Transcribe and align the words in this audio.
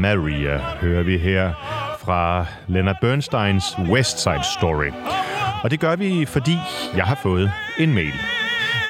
Maria, 0.00 0.58
hører 0.58 1.02
vi 1.02 1.18
her 1.18 1.52
fra 2.00 2.46
Leonard 2.68 2.96
Bernsteins 3.00 3.64
West 3.78 4.18
Side 4.18 4.44
Story. 4.58 4.90
Og 5.62 5.70
det 5.70 5.80
gør 5.80 5.96
vi, 5.96 6.24
fordi 6.24 6.56
jeg 6.96 7.04
har 7.04 7.14
fået 7.22 7.52
en 7.78 7.94
mail. 7.94 8.12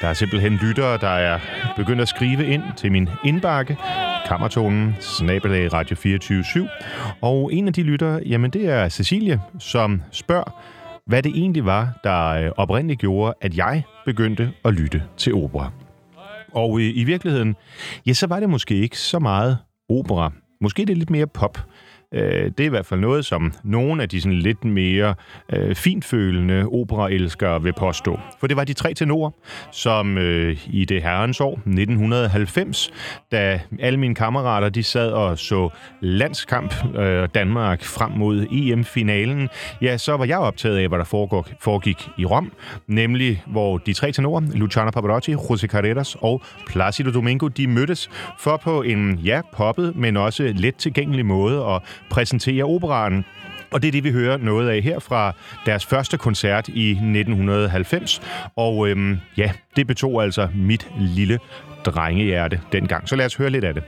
Der 0.01 0.07
er 0.07 0.13
simpelthen 0.13 0.53
lyttere, 0.53 0.97
der 0.97 1.07
er 1.07 1.39
begyndt 1.75 2.01
at 2.01 2.07
skrive 2.07 2.45
ind 2.45 2.63
til 2.77 2.91
min 2.91 3.09
indbakke, 3.25 3.77
kammertonen, 4.27 4.95
snabelag 4.99 5.73
Radio 5.73 5.95
24 5.95 6.69
Og 7.21 7.53
en 7.53 7.67
af 7.67 7.73
de 7.73 7.83
lyttere, 7.83 8.21
jamen 8.25 8.51
det 8.51 8.69
er 8.69 8.89
Cecilie, 8.89 9.41
som 9.59 10.01
spørger, 10.11 10.61
hvad 11.05 11.23
det 11.23 11.31
egentlig 11.35 11.65
var, 11.65 11.99
der 12.03 12.27
øh, 12.27 12.51
oprindeligt 12.57 12.99
gjorde, 12.99 13.33
at 13.41 13.57
jeg 13.57 13.83
begyndte 14.05 14.51
at 14.65 14.73
lytte 14.73 15.03
til 15.17 15.33
opera. 15.33 15.71
Og 16.53 16.81
i, 16.81 16.91
i 16.91 17.03
virkeligheden, 17.03 17.55
ja, 18.05 18.13
så 18.13 18.27
var 18.27 18.39
det 18.39 18.49
måske 18.49 18.75
ikke 18.75 18.97
så 18.97 19.19
meget 19.19 19.57
opera. 19.89 20.31
Måske 20.61 20.85
det 20.85 20.89
er 20.93 20.97
lidt 20.97 21.09
mere 21.09 21.27
pop. 21.27 21.57
Øh, 22.13 22.51
det 22.57 22.59
er 22.59 22.65
i 22.65 22.67
hvert 22.67 22.85
fald 22.85 22.99
noget, 22.99 23.25
som 23.25 23.53
nogle 23.63 24.03
af 24.03 24.09
de 24.09 24.21
sådan 24.21 24.39
lidt 24.39 24.65
mere 24.65 25.15
øh, 25.53 25.75
fintfølende 25.75 26.65
operaelskere 26.71 27.63
vil 27.63 27.73
påstå. 27.73 28.19
For 28.39 28.47
det 28.47 28.57
var 28.57 28.63
de 28.63 28.73
tre 28.73 28.93
tenorer, 28.93 29.31
som 29.71 30.17
øh, 30.17 30.57
i 30.67 30.85
det 30.85 31.03
herrens 31.03 31.41
år 31.41 31.53
1990, 31.53 32.91
da 33.31 33.61
alle 33.79 33.99
mine 33.99 34.15
kammerater 34.15 34.69
de 34.69 34.83
sad 34.83 35.11
og 35.11 35.39
så 35.39 35.69
landskamp 36.01 36.95
øh, 36.95 37.29
Danmark 37.35 37.83
frem 37.83 38.11
mod 38.11 38.45
EM-finalen, 38.51 39.49
ja, 39.81 39.97
så 39.97 40.17
var 40.17 40.25
jeg 40.25 40.37
optaget 40.37 40.77
af, 40.77 40.87
hvad 40.87 40.97
der 40.97 41.05
foregik, 41.05 41.53
foregik 41.59 42.09
i 42.17 42.25
Rom, 42.25 42.51
nemlig 42.87 43.43
hvor 43.47 43.77
de 43.77 43.93
tre 43.93 44.11
tenorer, 44.11 44.41
Luciano 44.53 44.91
Pavarotti, 44.91 45.33
José 45.33 45.67
Carreras 45.67 46.17
og 46.21 46.41
Placido 46.67 47.11
Domingo, 47.11 47.47
de 47.47 47.67
mødtes 47.67 48.09
for 48.39 48.57
på 48.57 48.81
en, 48.81 49.19
ja, 49.19 49.41
poppet, 49.53 49.95
men 49.95 50.17
også 50.17 50.53
let 50.55 50.75
tilgængelig 50.75 51.25
måde 51.25 51.65
at 51.65 51.81
præsentere 52.09 52.63
operaen. 52.63 53.25
Og 53.71 53.81
det 53.81 53.87
er 53.87 53.91
det, 53.91 54.03
vi 54.03 54.11
hører 54.11 54.37
noget 54.37 54.69
af 54.69 54.81
her 54.81 54.99
fra 54.99 55.33
deres 55.65 55.85
første 55.85 56.17
koncert 56.17 56.67
i 56.67 56.89
1990. 56.89 58.21
Og 58.55 58.89
øhm, 58.89 59.19
ja, 59.37 59.51
det 59.75 59.87
betog 59.87 60.23
altså 60.23 60.47
mit 60.55 60.87
lille 60.99 61.39
drengehjerte 61.85 62.61
dengang. 62.71 63.09
Så 63.09 63.15
lad 63.15 63.25
os 63.25 63.35
høre 63.35 63.49
lidt 63.49 63.63
af 63.63 63.73
det. 63.73 63.83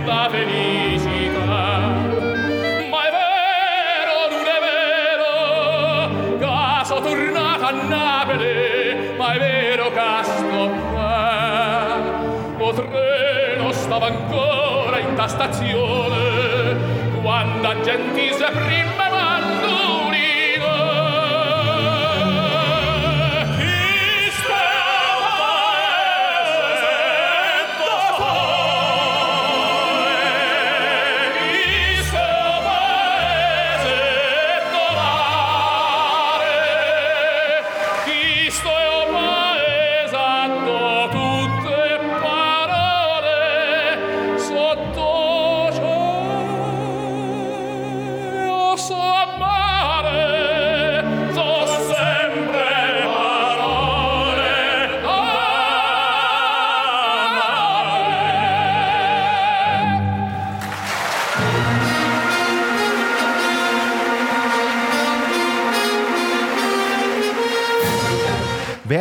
questa 0.00 0.28
felicità. 0.30 1.48
Ma 2.90 3.00
è 3.06 3.10
vero, 3.10 4.14
non 4.30 4.46
è 4.46 4.60
vero, 4.68 5.32
che 6.38 6.84
sono 6.84 7.00
tornata 7.00 7.66
a 7.68 7.70
Napoli, 7.70 9.14
ma 9.16 9.32
è 9.32 9.38
vero 9.38 9.90
che 9.90 10.22
sto 10.22 10.70
qua. 10.90 11.98
O 12.58 12.72
treno 12.72 13.72
stava 13.72 14.06
ancora 14.06 14.98
in 14.98 15.14
tastazione 15.14 16.76
quando 17.22 17.68
a 17.68 17.80
Gentise 17.80 18.50
prima 18.50 18.99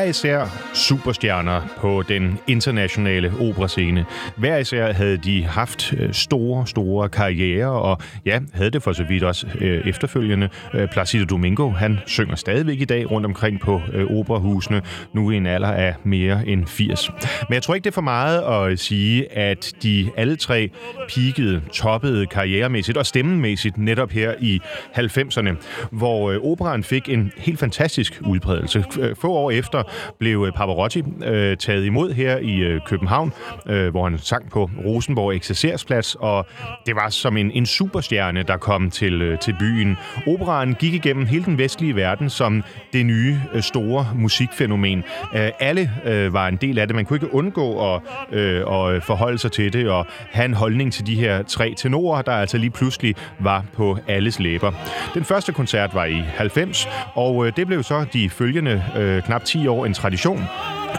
Hver 0.09 0.13
især 0.13 0.58
superstjerner 0.89 1.61
på 1.77 2.03
den 2.07 2.39
internationale 2.47 3.33
operascene. 3.39 4.05
Hver 4.37 4.57
især 4.57 4.93
havde 4.93 5.17
de 5.17 5.43
haft 5.45 5.93
øh, 5.93 6.13
store, 6.13 6.67
store 6.67 7.09
karrierer, 7.09 7.67
og 7.67 7.97
ja, 8.25 8.39
havde 8.53 8.71
det 8.71 8.83
for 8.83 8.93
så 8.93 9.03
vidt 9.03 9.23
også 9.23 9.47
øh, 9.61 9.87
efterfølgende. 9.87 10.49
Øh, 10.73 10.87
Placido 10.87 11.25
Domingo, 11.25 11.69
han 11.69 11.99
synger 12.05 12.35
stadigvæk 12.35 12.81
i 12.81 12.85
dag 12.85 13.11
rundt 13.11 13.25
omkring 13.25 13.59
på 13.59 13.81
øh, 13.93 14.05
operahusene, 14.19 14.81
nu 15.13 15.31
i 15.31 15.37
en 15.37 15.45
alder 15.45 15.71
af 15.71 15.95
mere 16.03 16.47
end 16.47 16.67
80. 16.67 17.11
Men 17.49 17.53
jeg 17.53 17.63
tror 17.63 17.75
ikke, 17.75 17.83
det 17.83 17.91
er 17.91 17.93
for 17.95 18.01
meget 18.01 18.41
at 18.41 18.79
sige, 18.79 19.37
at 19.37 19.73
de 19.83 20.09
alle 20.17 20.35
tre 20.35 20.69
peakede, 21.15 21.61
toppede 21.73 22.25
karrieremæssigt 22.25 22.97
og 22.97 23.05
stemmenmæssigt 23.05 23.77
netop 23.77 24.11
her 24.11 24.33
i 24.39 24.59
90'erne, 24.95 25.49
hvor 25.91 26.31
øh, 26.31 26.39
operaen 26.43 26.83
fik 26.83 27.09
en 27.09 27.31
helt 27.37 27.59
fantastisk 27.59 28.21
udbredelse. 28.25 28.85
Øh, 28.99 29.15
få 29.15 29.31
år 29.31 29.51
efter 29.51 29.83
blev 30.19 30.51
Pavarotti 30.55 30.78
Pavarotti 30.79 31.03
øh, 31.25 31.57
taget 31.57 31.85
imod 31.85 32.13
her 32.13 32.37
i 32.37 32.55
øh, 32.55 32.81
København, 32.85 33.33
øh, 33.65 33.89
hvor 33.89 34.03
han 34.09 34.17
sang 34.17 34.49
på 34.49 34.69
Rosenborg 34.85 35.35
Eksercersplads, 35.35 36.15
og 36.15 36.45
det 36.85 36.95
var 36.95 37.09
som 37.09 37.37
en, 37.37 37.51
en 37.51 37.65
superstjerne, 37.65 38.43
der 38.43 38.57
kom 38.57 38.91
til, 38.91 39.21
øh, 39.21 39.39
til 39.39 39.55
byen. 39.59 39.97
Operaen 40.27 40.75
gik 40.75 40.93
igennem 40.93 41.25
hele 41.25 41.45
den 41.45 41.57
vestlige 41.57 41.95
verden 41.95 42.29
som 42.29 42.63
det 42.93 43.05
nye 43.05 43.39
øh, 43.53 43.61
store 43.61 44.07
musikfænomen. 44.15 45.03
Øh, 45.35 45.49
alle 45.59 45.91
øh, 46.05 46.33
var 46.33 46.47
en 46.47 46.55
del 46.55 46.79
af 46.79 46.87
det. 46.87 46.95
Man 46.95 47.05
kunne 47.05 47.17
ikke 47.17 47.33
undgå 47.33 47.93
at, 47.93 48.01
øh, 48.31 48.59
at 48.59 49.03
forholde 49.03 49.37
sig 49.37 49.51
til 49.51 49.73
det 49.73 49.89
og 49.89 50.05
have 50.31 50.45
en 50.45 50.53
holdning 50.53 50.93
til 50.93 51.07
de 51.07 51.15
her 51.15 51.43
tre 51.43 51.73
tenorer, 51.77 52.21
der 52.21 52.31
altså 52.31 52.57
lige 52.57 52.71
pludselig 52.71 53.15
var 53.39 53.65
på 53.73 53.97
alles 54.07 54.39
læber. 54.39 54.71
Den 55.13 55.23
første 55.23 55.53
koncert 55.53 55.93
var 55.93 56.05
i 56.05 56.23
90, 56.37 56.87
og 57.13 57.47
øh, 57.47 57.53
det 57.55 57.67
blev 57.67 57.83
så 57.83 58.05
de 58.13 58.29
følgende 58.29 58.83
øh, 58.97 59.23
knap 59.23 59.43
10 59.43 59.67
år 59.67 59.85
en 59.85 59.93
tradition 59.93 60.43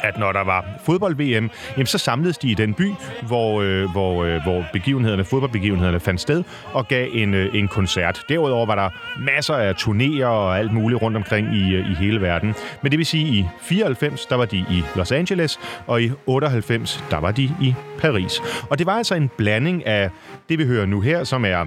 at 0.02 0.18
når 0.18 0.32
der 0.32 0.44
var 0.44 0.64
fodbold-VM, 0.84 1.50
jamen 1.76 1.86
så 1.86 1.98
samledes 1.98 2.38
de 2.38 2.50
i 2.50 2.54
den 2.54 2.74
by, 2.74 2.92
hvor, 3.22 3.60
øh, 3.60 3.90
hvor, 3.90 4.24
øh, 4.24 4.42
hvor 4.42 4.64
begivenhederne, 4.72 5.24
fodboldbegivenhederne 5.24 6.00
fandt 6.00 6.20
sted, 6.20 6.44
og 6.72 6.88
gav 6.88 7.08
en, 7.12 7.34
øh, 7.34 7.54
en 7.54 7.68
koncert. 7.68 8.22
Derudover 8.28 8.66
var 8.66 8.74
der 8.74 8.90
masser 9.18 9.54
af 9.54 9.72
turnéer 9.72 10.24
og 10.24 10.58
alt 10.58 10.72
muligt 10.72 11.02
rundt 11.02 11.16
omkring 11.16 11.56
i, 11.56 11.74
øh, 11.74 11.90
i 11.90 11.94
hele 11.94 12.20
verden. 12.20 12.54
Men 12.82 12.90
det 12.92 12.98
vil 12.98 13.06
sige, 13.06 13.28
at 13.28 13.34
i 13.34 13.46
94, 13.60 14.26
der 14.26 14.36
var 14.36 14.44
de 14.44 14.56
i 14.56 14.84
Los 14.96 15.12
Angeles, 15.12 15.60
og 15.86 16.02
i 16.02 16.10
98, 16.26 17.04
der 17.10 17.20
var 17.20 17.30
de 17.30 17.42
i 17.42 17.74
Paris. 17.98 18.40
Og 18.70 18.78
det 18.78 18.86
var 18.86 18.92
altså 18.92 19.14
en 19.14 19.30
blanding 19.36 19.86
af 19.86 20.10
det, 20.48 20.58
vi 20.58 20.66
hører 20.66 20.86
nu 20.86 21.00
her, 21.00 21.24
som 21.24 21.44
er 21.44 21.66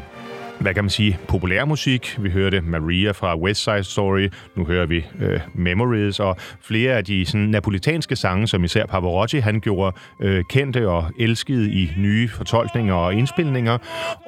hvad 0.59 0.73
kan 0.73 0.83
man 0.83 0.89
sige, 0.89 1.19
populærmusik. 1.27 2.17
Vi 2.19 2.29
hørte 2.29 2.61
Maria 2.61 3.11
fra 3.11 3.37
West 3.37 3.63
Side 3.63 3.83
Story, 3.83 4.29
nu 4.55 4.65
hører 4.65 4.85
vi 4.85 5.05
øh, 5.19 5.39
Memories, 5.53 6.19
og 6.19 6.37
flere 6.61 6.93
af 6.93 7.05
de 7.05 7.25
sådan, 7.25 7.47
napolitanske 7.47 8.15
sange, 8.15 8.47
som 8.47 8.63
især 8.63 8.85
Pavarotti 8.85 9.39
han 9.39 9.59
gjorde 9.59 9.95
øh, 10.21 10.43
kendte 10.49 10.89
og 10.89 11.05
elskede 11.19 11.71
i 11.71 11.91
nye 11.97 12.29
fortolkninger 12.29 12.93
og 12.93 13.13
indspilninger. 13.13 13.77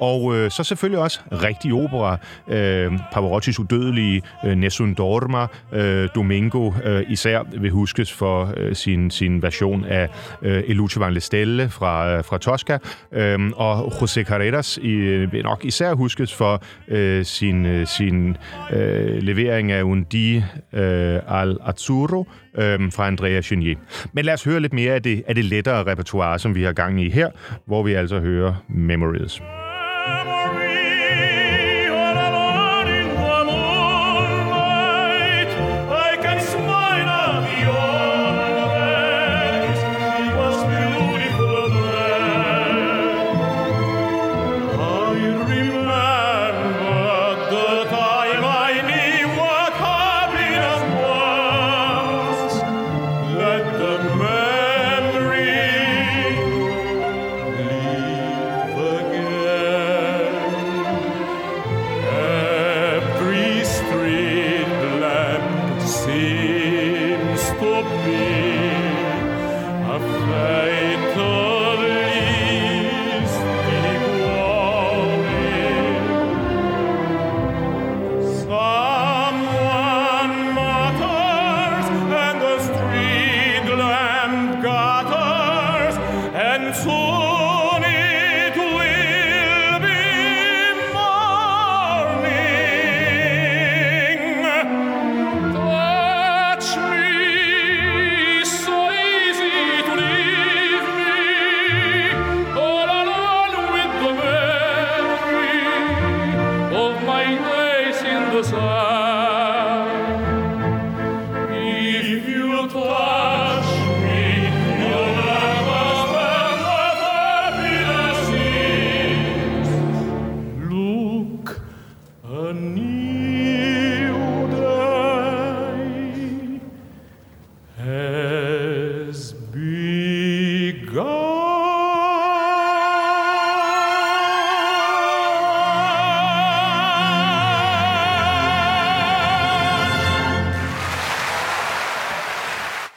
Og 0.00 0.36
øh, 0.36 0.50
så 0.50 0.64
selvfølgelig 0.64 1.02
også 1.02 1.20
rigtig 1.32 1.72
opera. 1.72 2.18
Øh, 2.48 2.92
Pavarottis 3.12 3.58
udødelige 3.58 4.22
øh, 4.46 4.54
Nessun 4.54 4.94
Dorma, 4.94 5.46
øh, 5.72 6.08
Domingo 6.14 6.72
øh, 6.84 7.04
især 7.08 7.42
vil 7.60 7.70
huskes 7.70 8.12
for 8.12 8.54
øh, 8.56 8.74
sin, 8.74 9.10
sin 9.10 9.42
version 9.42 9.84
af 9.84 10.08
øh, 10.42 10.62
Eluce 10.66 11.00
van 11.00 11.12
Lestelle 11.12 11.68
fra, 11.68 12.10
øh, 12.10 12.24
fra 12.24 12.38
Tosca, 12.38 12.78
øh, 13.12 13.38
og 13.56 13.86
José 13.86 14.22
Carreras 14.22 14.78
i, 14.82 14.90
øh, 14.90 15.32
vil 15.32 15.42
nok 15.42 15.64
især 15.64 15.94
huskes 15.94 16.15
huskes 16.16 16.34
for 16.34 16.62
øh, 16.88 17.24
sin, 17.24 17.66
øh, 17.66 17.86
sin 17.86 18.36
øh, 18.72 19.22
levering 19.22 19.72
af 19.72 19.82
Undi 19.82 20.36
øh, 20.72 21.20
al 21.28 21.56
Azzurro 21.66 22.26
øh, 22.58 22.92
fra 22.92 23.06
Andrea 23.06 23.40
Chenier. 23.42 23.76
Men 24.12 24.24
lad 24.24 24.34
os 24.34 24.44
høre 24.44 24.60
lidt 24.60 24.72
mere 24.72 24.94
af 24.94 25.02
det, 25.02 25.22
af 25.26 25.34
det 25.34 25.44
lettere 25.44 25.86
repertoire, 25.86 26.38
som 26.38 26.54
vi 26.54 26.62
har 26.62 26.72
gang 26.72 27.02
i 27.02 27.10
her, 27.10 27.30
hvor 27.66 27.82
vi 27.82 27.92
altså 27.92 28.20
hører 28.20 28.54
Memories. 28.68 29.42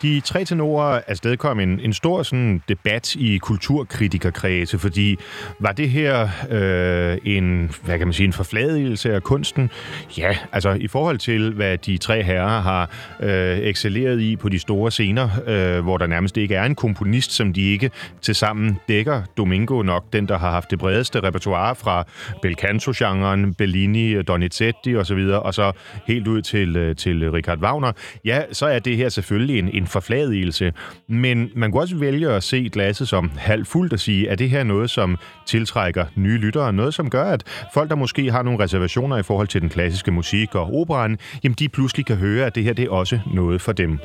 De 0.01 0.19
tre 0.19 0.45
tenorer 0.45 1.01
afstedkom 1.07 1.59
en, 1.59 1.79
en 1.79 1.93
stor 1.93 2.23
sådan, 2.23 2.61
debat 2.69 3.15
i 3.15 3.37
kulturkritikerkredse, 3.37 4.79
fordi 4.79 5.17
var 5.59 5.71
det 5.71 5.89
her 5.89 6.29
øh, 6.49 7.17
en, 7.23 7.71
hvad 7.83 7.97
kan 7.97 8.07
man 8.07 8.13
sige, 8.13 8.27
en 8.27 8.33
forfladigelse 8.33 9.13
af 9.13 9.23
kunsten? 9.23 9.69
Ja, 10.17 10.37
altså 10.51 10.69
i 10.69 10.87
forhold 10.87 11.17
til, 11.17 11.53
hvad 11.53 11.77
de 11.77 11.97
tre 11.97 12.23
herrer 12.23 12.61
har 12.61 12.89
øh, 13.19 13.57
excelleret 13.57 14.21
i 14.21 14.35
på 14.35 14.49
de 14.49 14.59
store 14.59 14.91
scener, 14.91 15.29
øh, 15.47 15.83
hvor 15.83 15.97
der 15.97 16.07
nærmest 16.07 16.37
ikke 16.37 16.55
er 16.55 16.63
en 16.63 16.75
komponist, 16.75 17.31
som 17.31 17.53
de 17.53 17.61
ikke 17.61 17.91
til 18.21 18.35
sammen 18.35 18.79
dækker. 18.87 19.21
Domingo 19.37 19.81
nok 19.81 20.13
den, 20.13 20.27
der 20.27 20.37
har 20.37 20.51
haft 20.51 20.71
det 20.71 20.79
bredeste 20.79 21.19
repertoire 21.19 21.75
fra 21.75 22.03
bel 22.41 22.55
canto-genren, 22.55 23.53
Bellini, 23.53 24.21
Donizetti 24.21 24.95
osv., 24.95 25.17
og 25.17 25.53
så 25.53 25.71
helt 26.07 26.27
ud 26.27 26.41
til, 26.41 26.75
øh, 26.75 26.95
til 26.95 27.31
Richard 27.31 27.59
Wagner. 27.59 27.91
Ja, 28.25 28.41
så 28.51 28.65
er 28.65 28.79
det 28.79 28.97
her 28.97 29.09
selvfølgelig 29.09 29.59
en, 29.59 29.69
en 29.69 29.87
forfladigelse. 29.89 30.73
Men 31.07 31.49
man 31.55 31.71
kunne 31.71 31.81
også 31.81 31.95
vælge 31.95 32.29
at 32.29 32.43
se 32.43 32.69
glasset 32.69 33.07
som 33.07 33.31
halvt 33.37 33.67
fuldt 33.67 33.93
og 33.93 33.99
sige, 33.99 34.29
at 34.29 34.39
det 34.39 34.49
her 34.49 34.63
noget, 34.63 34.89
som 34.89 35.17
tiltrækker 35.47 36.05
nye 36.15 36.37
lyttere, 36.37 36.73
noget 36.73 36.93
som 36.93 37.09
gør, 37.09 37.23
at 37.23 37.43
folk, 37.73 37.89
der 37.89 37.95
måske 37.95 38.31
har 38.31 38.43
nogle 38.43 38.63
reservationer 38.63 39.17
i 39.17 39.23
forhold 39.23 39.47
til 39.47 39.61
den 39.61 39.69
klassiske 39.69 40.11
musik 40.11 40.55
og 40.55 40.73
operan, 40.73 41.17
jamen 41.43 41.55
de 41.59 41.69
pludselig 41.69 42.05
kan 42.05 42.15
høre, 42.15 42.45
at 42.45 42.55
det 42.55 42.63
her 42.63 42.73
det 42.73 42.85
er 42.85 42.89
også 42.89 43.19
noget 43.33 43.61
for 43.61 43.71
dem. 43.71 43.99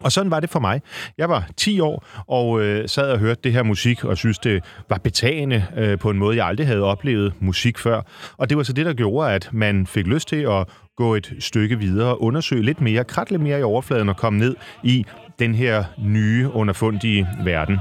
Og 0.00 0.12
sådan 0.12 0.30
var 0.30 0.40
det 0.40 0.50
for 0.50 0.60
mig. 0.60 0.82
Jeg 1.18 1.28
var 1.28 1.48
10 1.56 1.80
år 1.80 2.04
og 2.26 2.62
øh, 2.62 2.88
sad 2.88 3.10
og 3.10 3.18
hørte 3.18 3.40
det 3.44 3.52
her 3.52 3.62
musik 3.62 4.04
og 4.04 4.16
synes 4.16 4.38
det 4.38 4.64
var 4.88 4.98
betagende 4.98 5.64
øh, 5.76 5.98
på 5.98 6.10
en 6.10 6.18
måde, 6.18 6.36
jeg 6.36 6.46
aldrig 6.46 6.66
havde 6.66 6.82
oplevet 6.82 7.32
musik 7.40 7.78
før. 7.78 8.02
Og 8.36 8.48
det 8.48 8.56
var 8.56 8.62
så 8.62 8.72
det, 8.72 8.86
der 8.86 8.92
gjorde, 8.92 9.32
at 9.32 9.50
man 9.52 9.86
fik 9.86 10.06
lyst 10.06 10.28
til 10.28 10.36
at 10.36 10.68
gå 10.96 11.14
et 11.14 11.36
stykke 11.38 11.78
videre 11.78 12.08
og 12.08 12.22
undersøge 12.22 12.62
lidt 12.62 12.80
mere, 12.80 13.04
kratle 13.04 13.38
mere 13.38 13.58
i 13.60 13.62
overfladen 13.62 14.08
og 14.08 14.16
komme 14.16 14.38
ned 14.38 14.56
i, 14.84 15.04
den 15.38 15.54
her 15.54 15.84
nye, 15.98 16.50
underfundige 16.52 17.28
verden. 17.44 17.78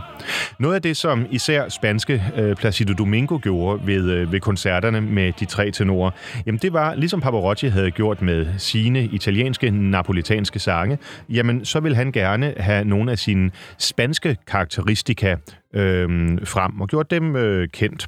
Noget 0.60 0.76
af 0.76 0.82
det, 0.82 0.98
som 0.98 1.26
især 1.32 1.70
spanske 1.70 2.24
øh, 2.38 2.56
Placido 2.56 2.94
Domingo 2.94 3.40
gjorde 3.42 3.88
ved, 3.88 4.12
øh, 4.12 4.32
ved 4.32 4.40
koncerterne 4.40 5.02
med 5.02 5.34
de 5.40 5.46
tre 5.46 5.72
tenorer, 5.72 6.12
jamen 6.46 6.60
det 6.60 6.74
var, 6.74 6.96
ligesom 6.96 7.22
Pavarotti 7.22 7.68
havde 7.68 7.92
gjort 7.92 8.22
med 8.22 8.48
sine 8.58 9.04
italienske, 9.04 9.72
napolitanske 9.72 10.60
sange, 10.60 10.98
jamen 11.30 11.66
så 11.66 11.80
vil 11.80 11.96
han 11.96 12.12
gerne 12.12 12.54
have 12.58 12.86
nogle 12.86 13.12
af 13.12 13.20
sine 13.20 13.52
spanske 13.78 14.38
karakteristika 14.48 15.36
øh, 15.74 16.38
frem 16.44 16.82
og 16.82 16.88
gjort 16.88 17.12
dem 17.12 17.36
øh, 17.36 17.68
kendt. 17.70 18.08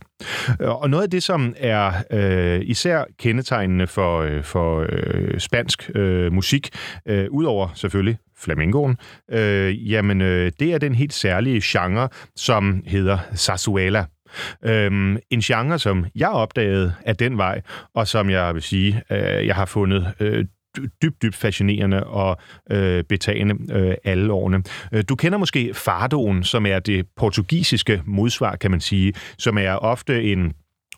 Øh, 0.61 0.81
og 0.81 0.89
noget 0.89 1.03
af 1.03 1.09
det, 1.09 1.23
som 1.23 1.53
er 1.57 1.91
øh, 2.11 2.61
især 2.63 3.03
kendetegnende 3.19 3.87
for, 3.87 4.21
øh, 4.21 4.43
for 4.43 4.85
øh, 4.89 5.39
spansk 5.39 5.91
øh, 5.95 6.33
musik, 6.33 6.69
øh, 7.05 7.27
udover 7.31 7.69
selvfølgelig 7.75 8.17
flamingoen, 8.39 8.97
øh, 9.31 9.91
jamen 9.91 10.21
øh, 10.21 10.51
det 10.59 10.73
er 10.73 10.77
den 10.77 10.95
helt 10.95 11.13
særlige 11.13 11.61
genre, 11.63 12.09
som 12.35 12.83
hedder 12.85 13.17
sarsuela. 13.33 14.05
Øhm, 14.65 15.17
en 15.29 15.39
genre, 15.39 15.79
som 15.79 16.05
jeg 16.15 16.29
opdagede 16.29 16.93
af 17.05 17.15
den 17.15 17.37
vej, 17.37 17.61
og 17.93 18.07
som 18.07 18.29
jeg 18.29 18.53
vil 18.53 18.61
sige, 18.61 19.01
øh, 19.11 19.47
jeg 19.47 19.55
har 19.55 19.65
fundet 19.65 20.13
øh, 20.19 20.45
dybt, 21.01 21.21
dybt 21.21 21.35
fascinerende 21.35 22.03
og 22.03 22.37
øh, 22.71 23.03
betagende 23.03 23.73
øh, 23.73 23.95
alle 24.03 24.33
årene. 24.33 24.63
Øh, 24.91 25.03
du 25.09 25.15
kender 25.15 25.37
måske 25.37 25.73
fardoen, 25.73 26.43
som 26.43 26.65
er 26.65 26.79
det 26.79 27.05
portugisiske 27.17 28.01
modsvar, 28.05 28.55
kan 28.55 28.71
man 28.71 28.79
sige, 28.79 29.13
som 29.37 29.57
er 29.57 29.71
ofte 29.71 30.23
en 30.23 30.53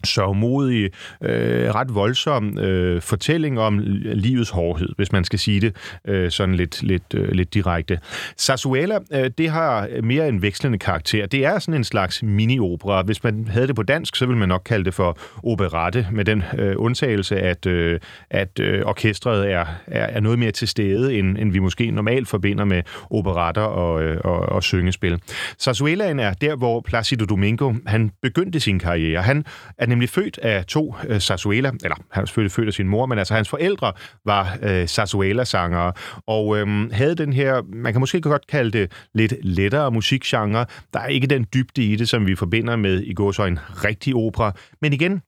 sørgmodig, 0.05 0.91
øh, 1.23 1.75
ret 1.75 1.95
voldsom 1.95 2.57
øh, 2.57 3.01
fortælling 3.01 3.59
om 3.59 3.79
livets 4.13 4.49
hårdhed, 4.49 4.89
hvis 4.95 5.11
man 5.11 5.23
skal 5.23 5.39
sige 5.39 5.61
det 5.61 5.75
øh, 6.07 6.31
sådan 6.31 6.55
lidt, 6.55 6.83
lidt, 6.83 7.13
øh, 7.13 7.31
lidt 7.31 7.53
direkte. 7.53 7.99
Sarsuela, 8.37 8.99
øh, 9.13 9.31
det 9.37 9.49
har 9.49 9.87
mere 10.03 10.29
en 10.29 10.41
vekslende 10.41 10.77
karakter. 10.77 11.25
Det 11.25 11.45
er 11.45 11.59
sådan 11.59 11.73
en 11.73 11.83
slags 11.83 12.23
mini-opera. 12.23 13.01
Hvis 13.01 13.23
man 13.23 13.47
havde 13.47 13.67
det 13.67 13.75
på 13.75 13.83
dansk, 13.83 14.15
så 14.15 14.25
ville 14.25 14.39
man 14.39 14.49
nok 14.49 14.61
kalde 14.65 14.85
det 14.85 14.93
for 14.93 15.17
operette, 15.43 16.07
med 16.11 16.25
den 16.25 16.43
øh, 16.57 16.73
undtagelse, 16.77 17.39
at, 17.39 17.65
øh, 17.65 17.99
at 18.29 18.59
øh, 18.59 18.81
orkestret 18.85 19.51
er, 19.51 19.65
er, 19.87 20.05
er 20.05 20.19
noget 20.19 20.39
mere 20.39 20.51
til 20.51 20.67
stede, 20.67 21.19
end, 21.19 21.37
end 21.37 21.51
vi 21.51 21.59
måske 21.59 21.91
normalt 21.91 22.27
forbinder 22.27 22.65
med 22.65 22.83
operetter 23.09 23.61
og, 23.61 24.03
øh, 24.03 24.21
og, 24.23 24.39
og 24.39 24.63
syngespil. 24.63 25.19
Sarsuelaen 25.57 26.19
er 26.19 26.33
der, 26.33 26.55
hvor 26.55 26.81
Placido 26.81 27.25
Domingo 27.25 27.73
han 27.85 28.11
begyndte 28.21 28.59
sin 28.59 28.79
karriere. 28.79 29.21
Han 29.21 29.45
er 29.77 29.88
nemlig 29.89 30.09
født 30.09 30.37
af 30.37 30.65
to 30.65 30.95
øh, 31.07 31.21
Sarsuela, 31.21 31.71
eller 31.83 31.95
han 32.11 32.21
er 32.21 32.25
selvfølgelig 32.25 32.51
født 32.51 32.67
af 32.67 32.73
sin 32.73 32.87
mor, 32.87 33.05
men 33.05 33.19
altså 33.19 33.33
hans 33.33 33.49
forældre 33.49 33.93
var 34.25 34.57
øh, 34.63 34.87
Sarsuela-sangere, 34.87 35.93
og 36.27 36.57
øh, 36.57 36.91
havde 36.91 37.15
den 37.15 37.33
her, 37.33 37.61
man 37.73 37.93
kan 37.93 37.99
måske 37.99 38.21
godt 38.21 38.47
kalde 38.47 38.71
det 38.71 38.91
lidt 39.13 39.33
lettere 39.43 39.91
musikgenre. 39.91 40.65
Der 40.93 40.99
er 40.99 41.07
ikke 41.07 41.27
den 41.27 41.45
dybde 41.53 41.83
i 41.83 41.95
det, 41.95 42.09
som 42.09 42.27
vi 42.27 42.35
forbinder 42.35 42.75
med 42.75 43.01
i 43.01 43.13
går 43.13 43.31
så 43.31 43.45
en 43.45 43.59
rigtig 43.83 44.15
opera, 44.15 44.51
men 44.81 44.93
igen, 44.93 45.21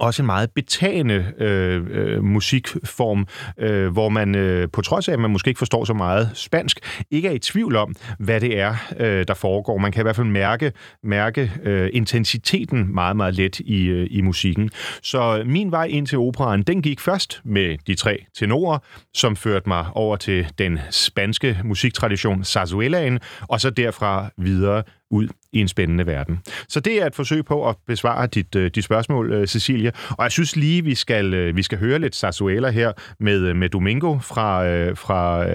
også 0.00 0.22
en 0.22 0.26
meget 0.26 0.50
betagende 0.50 1.32
øh, 1.38 1.86
øh, 1.90 2.24
musikform, 2.24 3.26
øh, 3.58 3.92
hvor 3.92 4.08
man 4.08 4.34
øh, 4.34 4.68
på 4.72 4.82
trods 4.82 5.08
af, 5.08 5.12
at 5.12 5.18
man 5.18 5.30
måske 5.30 5.48
ikke 5.48 5.58
forstår 5.58 5.84
så 5.84 5.94
meget 5.94 6.30
spansk, 6.34 7.04
ikke 7.10 7.28
er 7.28 7.32
i 7.32 7.38
tvivl 7.38 7.76
om, 7.76 7.94
hvad 8.18 8.40
det 8.40 8.58
er, 8.58 8.74
øh, 8.98 9.24
der 9.28 9.34
foregår. 9.34 9.78
Man 9.78 9.92
kan 9.92 10.00
i 10.00 10.02
hvert 10.02 10.16
fald 10.16 10.26
mærke, 10.26 10.72
mærke 11.02 11.52
øh, 11.62 11.90
intensiteten 11.92 12.94
meget, 12.94 13.16
meget 13.16 13.34
let 13.34 13.60
i, 13.60 13.84
øh, 13.84 14.06
i 14.10 14.20
musikken. 14.20 14.70
Så 15.02 15.42
min 15.46 15.70
vej 15.70 15.84
ind 15.84 16.06
til 16.06 16.18
operaen, 16.18 16.62
den 16.62 16.82
gik 16.82 17.00
først 17.00 17.40
med 17.44 17.78
de 17.86 17.94
tre 17.94 18.24
tenorer, 18.38 18.78
som 19.14 19.36
førte 19.36 19.68
mig 19.68 19.86
over 19.94 20.16
til 20.16 20.46
den 20.58 20.78
spanske 20.90 21.60
musiktradition 21.64 22.44
Sarzuelaen, 22.44 23.20
og 23.40 23.60
så 23.60 23.70
derfra 23.70 24.30
videre 24.36 24.82
ud 25.10 25.28
i 25.52 25.60
en 25.60 25.68
spændende 25.68 26.06
verden. 26.06 26.40
Så 26.68 26.80
det 26.80 27.02
er 27.02 27.06
et 27.06 27.14
forsøg 27.14 27.44
på 27.44 27.68
at 27.68 27.76
besvare 27.86 28.26
dit, 28.26 28.56
øh, 28.56 28.70
dit 28.74 28.84
spørgsmål, 28.84 29.32
øh, 29.32 29.46
Cecilia. 29.46 29.90
Og 30.10 30.22
jeg 30.22 30.32
synes 30.32 30.56
lige, 30.56 30.84
vi 30.84 30.94
skal, 30.94 31.34
øh, 31.34 31.56
vi 31.56 31.62
skal 31.62 31.78
høre 31.78 31.98
lidt 31.98 32.16
Sarsuela 32.16 32.70
her 32.70 32.92
med, 33.20 33.54
med 33.54 33.68
Domingo 33.68 34.18
fra, 34.18 34.64
fra 34.92 35.46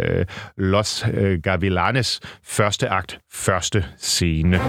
Los 0.57 1.05
Gavilanes 1.43 2.19
første 2.43 2.89
akt, 2.89 3.19
første 3.31 3.85
scene. 3.97 4.59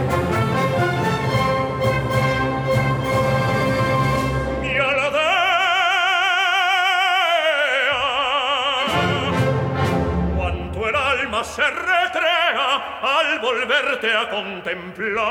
Volverte 13.43 14.15
a 14.15 14.29
contemplar 14.31 15.23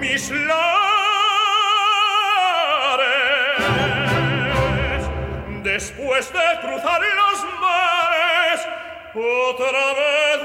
mis 0.00 0.30
lares. 0.30 0.60
Después 5.62 6.32
de 6.32 6.60
cruzar 6.60 7.00
los 7.00 7.44
mares 7.60 8.68
otra 9.14 9.94
vez 9.94 10.40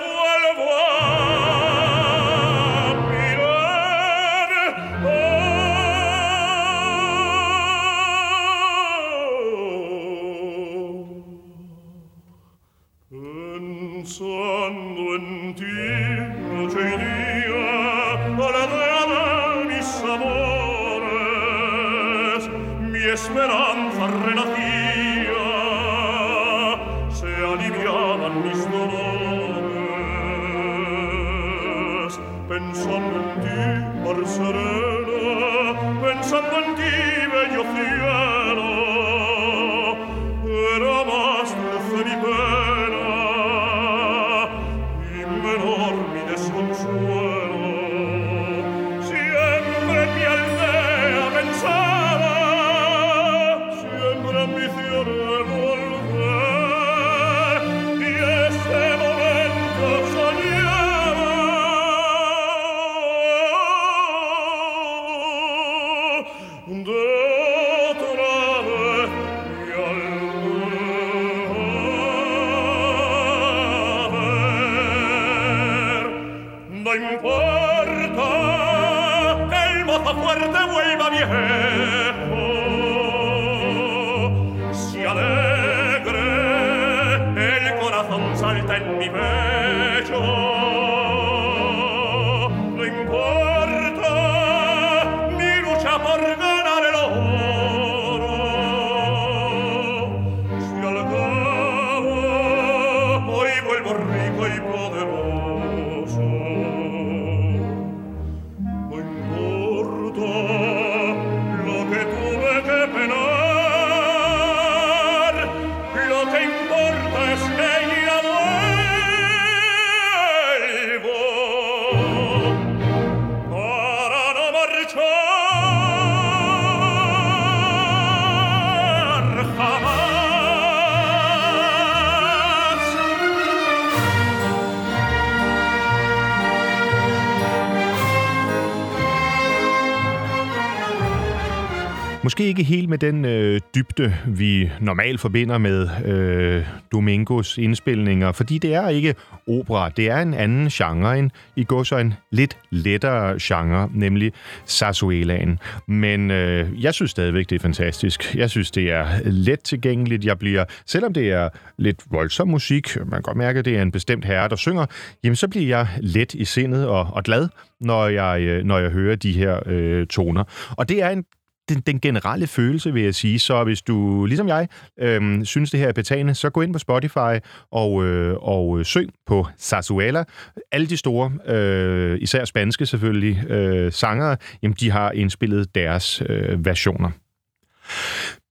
Måske 142.36 142.48
ikke 142.48 142.64
helt 142.64 142.90
med 142.90 142.98
den 142.98 143.26
øh, 143.26 143.62
dybde, 143.76 144.16
vi 144.28 144.72
normalt 144.82 145.22
forbinder 145.22 145.58
med 145.58 145.90
øh, 146.06 146.66
Domingos 146.92 147.58
indspilninger, 147.58 148.32
fordi 148.32 148.58
det 148.58 148.74
er 148.74 148.90
ikke 148.90 149.16
opera. 149.48 149.90
Det 149.90 150.10
er 150.10 150.18
en 150.18 150.34
anden 150.34 150.70
genre, 150.70 151.20
en, 151.20 151.32
i 151.56 151.64
går 151.64 151.84
så 151.84 151.98
en 151.98 152.14
lidt 152.32 152.58
lettere 152.70 153.38
genre, 153.42 153.90
nemlig 153.94 154.34
Sarsuelaen. 154.66 155.60
Men 155.88 156.32
øh, 156.32 156.84
jeg 156.84 156.94
synes 156.94 157.12
stadigvæk, 157.12 157.50
det 157.50 157.56
er 157.56 157.60
fantastisk. 157.60 158.36
Jeg 158.36 158.50
synes, 158.50 158.72
det 158.72 158.92
er 158.92 159.08
let 159.26 159.60
tilgængeligt. 159.60 160.26
Jeg 160.26 160.40
bliver, 160.40 160.66
selvom 160.86 161.14
det 161.14 161.32
er 161.32 161.50
lidt 161.78 162.04
voldsom 162.12 162.48
musik, 162.48 162.96
man 162.96 163.10
kan 163.10 163.22
godt 163.22 163.38
mærke, 163.38 163.60
at 163.60 163.66
det 163.66 163.78
er 163.78 163.82
en 163.82 163.92
bestemt 163.92 164.26
herre, 164.26 164.50
der 164.50 164.56
synger, 164.56 164.86
jamen 165.24 165.36
så 165.36 165.48
bliver 165.48 165.68
jeg 165.68 165.88
let 166.00 166.34
i 166.34 166.46
sindet 166.46 166.88
og, 166.88 167.08
og 167.14 167.24
glad, 167.24 167.48
når 167.82 168.08
jeg, 168.08 168.42
øh, 168.42 168.64
når 168.64 168.78
jeg 168.78 168.92
hører 168.92 169.16
de 169.16 169.32
her 169.32 169.60
øh, 169.66 170.08
toner. 170.08 170.44
Og 170.78 170.90
det 170.90 171.02
er 171.04 171.10
en 171.10 171.26
den, 171.70 171.80
den 171.80 172.00
generelle 172.00 172.48
følelse, 172.48 172.94
vil 172.94 173.04
jeg 173.04 173.16
sige. 173.16 173.40
Så 173.40 173.64
hvis 173.64 173.82
du, 173.82 174.26
ligesom 174.26 174.48
jeg, 174.48 174.68
øhm, 175.00 175.46
synes, 175.46 175.72
det 175.72 175.80
her 175.80 175.88
er 175.88 175.94
betagende, 175.94 176.36
så 176.36 176.50
gå 176.50 176.62
ind 176.62 176.74
på 176.74 176.80
Spotify 176.80 177.40
og, 177.72 178.06
øh, 178.06 178.38
og 178.42 178.80
øh, 178.80 178.86
søg 178.86 179.10
på 179.26 179.48
Sasuela. 179.58 180.24
Alle 180.72 180.88
de 180.88 180.98
store, 180.98 181.32
øh, 181.56 182.18
især 182.22 182.46
spanske 182.46 182.86
selvfølgelig, 182.86 183.50
øh, 183.50 183.92
sangere, 183.92 184.38
jamen, 184.64 184.76
de 184.80 184.92
har 184.92 185.12
indspillet 185.12 185.76
deres 185.76 186.24
øh, 186.30 186.66
versioner. 186.66 187.10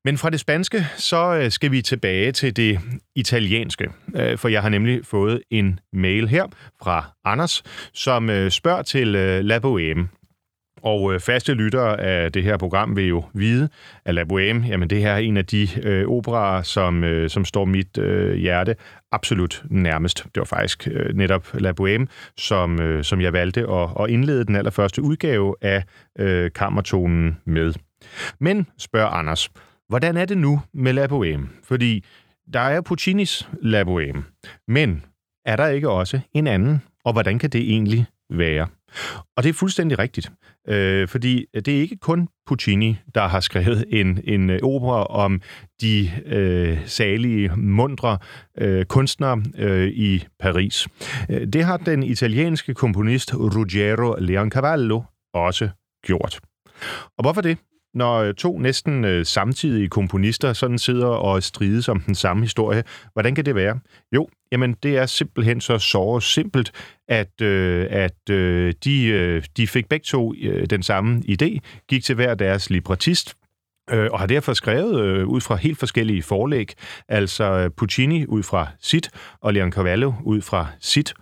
Men 0.04 0.18
fra 0.18 0.30
det 0.30 0.40
spanske, 0.40 0.86
så 0.96 1.34
øh, 1.34 1.50
skal 1.50 1.70
vi 1.70 1.82
tilbage 1.82 2.32
til 2.32 2.56
det 2.56 2.80
italienske, 3.14 3.90
øh, 4.16 4.38
for 4.38 4.48
jeg 4.48 4.62
har 4.62 4.68
nemlig 4.68 5.06
fået 5.06 5.42
en 5.50 5.80
mail 5.92 6.28
her 6.28 6.46
fra 6.82 7.04
Anders, 7.24 7.62
som 7.92 8.50
spørger 8.50 8.82
til 8.82 9.06
La 9.44 9.58
Bohème. 9.58 10.23
Og 10.84 11.14
øh, 11.14 11.20
faste 11.20 11.54
lyttere 11.54 12.00
af 12.00 12.32
det 12.32 12.42
her 12.42 12.56
program 12.56 12.96
vil 12.96 13.08
jo 13.08 13.24
vide, 13.34 13.68
at 14.04 14.14
La 14.14 14.22
Bohème, 14.22 14.66
jamen 14.68 14.90
det 14.90 15.00
her 15.00 15.12
er 15.12 15.18
en 15.18 15.36
af 15.36 15.46
de 15.46 15.68
øh, 15.82 16.08
operaer, 16.08 16.62
som, 16.62 17.04
øh, 17.04 17.30
som 17.30 17.44
står 17.44 17.64
mit 17.64 17.98
øh, 17.98 18.34
hjerte 18.36 18.76
absolut 19.12 19.62
nærmest. 19.70 20.24
Det 20.24 20.36
var 20.36 20.44
faktisk 20.44 20.88
øh, 20.90 21.14
netop 21.14 21.54
La 21.54 21.72
Bohème, 21.80 22.06
som, 22.38 22.80
øh, 22.80 23.04
som 23.04 23.20
jeg 23.20 23.32
valgte 23.32 23.60
at, 23.60 23.88
at 24.00 24.10
indlede 24.10 24.44
den 24.44 24.56
allerførste 24.56 25.02
udgave 25.02 25.54
af 25.62 25.84
øh, 26.18 26.50
kammertonen 26.52 27.36
med. 27.46 27.74
Men, 28.40 28.66
spørger 28.78 29.08
Anders, 29.08 29.48
Hvordan 29.88 30.16
er 30.16 30.24
det 30.24 30.38
nu 30.38 30.60
med 30.74 30.92
La 30.92 31.06
Bohème? 31.06 31.46
Fordi 31.62 32.04
der 32.52 32.60
er 32.60 32.80
Puccinis 32.80 33.48
La 33.62 33.82
Bohème, 33.82 34.22
men 34.68 35.04
er 35.44 35.56
der 35.56 35.66
ikke 35.66 35.90
også 35.90 36.20
en 36.32 36.46
anden? 36.46 36.82
Og 37.04 37.12
hvordan 37.12 37.38
kan 37.38 37.50
det 37.50 37.60
egentlig 37.60 38.06
være? 38.30 38.66
Og 39.36 39.42
det 39.42 39.48
er 39.48 39.52
fuldstændig 39.52 39.98
rigtigt, 39.98 40.30
øh, 40.68 41.08
fordi 41.08 41.46
det 41.54 41.68
er 41.68 41.80
ikke 41.80 41.96
kun 41.96 42.28
Puccini, 42.46 42.96
der 43.14 43.28
har 43.28 43.40
skrevet 43.40 43.84
en, 43.88 44.20
en 44.24 44.50
øh, 44.50 44.58
opera 44.62 45.04
om 45.04 45.40
de 45.80 46.10
øh, 46.26 46.78
salige, 46.86 47.50
mundre 47.56 48.18
øh, 48.58 48.84
kunstnere 48.84 49.42
øh, 49.58 49.88
i 49.88 50.24
Paris. 50.40 50.88
Øh, 51.30 51.46
det 51.46 51.64
har 51.64 51.76
den 51.76 52.02
italienske 52.02 52.74
komponist 52.74 53.34
Ruggero 53.34 54.14
Leoncavallo 54.18 55.02
også 55.34 55.68
gjort. 56.04 56.40
Og 57.18 57.22
hvorfor 57.22 57.40
det? 57.40 57.58
Når 57.94 58.18
øh, 58.18 58.34
to 58.34 58.58
næsten 58.58 59.04
øh, 59.04 59.26
samtidige 59.26 59.88
komponister 59.88 60.52
sådan 60.52 60.78
sidder 60.78 61.06
og 61.06 61.42
strides 61.42 61.88
om 61.88 62.00
den 62.00 62.14
samme 62.14 62.42
historie. 62.42 62.82
Hvordan 63.12 63.34
kan 63.34 63.44
det 63.44 63.54
være? 63.54 63.78
Jo, 64.12 64.28
jamen 64.52 64.76
det 64.82 64.96
er 64.96 65.06
simpelthen 65.06 65.60
så 65.60 65.78
så 65.78 66.20
simpelt, 66.20 66.72
at, 67.08 67.40
øh, 67.42 67.86
at 67.90 68.30
øh, 68.30 68.74
de, 68.84 69.06
øh, 69.06 69.42
de 69.56 69.66
fik 69.66 69.88
begge 69.88 70.04
to 70.04 70.34
øh, 70.42 70.66
den 70.70 70.82
samme 70.82 71.22
idé, 71.28 71.58
gik 71.88 72.04
til 72.04 72.14
hver 72.14 72.34
deres 72.34 72.70
librettist, 72.70 73.36
øh, 73.90 74.08
og 74.12 74.18
har 74.18 74.26
derfor 74.26 74.52
skrevet 74.52 75.04
øh, 75.04 75.26
ud 75.26 75.40
fra 75.40 75.56
helt 75.56 75.78
forskellige 75.78 76.22
forlæg, 76.22 76.72
altså 77.08 77.44
øh, 77.44 77.70
Puccini 77.76 78.26
ud 78.26 78.42
fra 78.42 78.68
sit, 78.80 79.10
og 79.40 79.54
Leon 79.54 79.72
Cavallo 79.72 80.12
ud 80.24 80.40
fra 80.40 80.66
sit. 80.80 81.14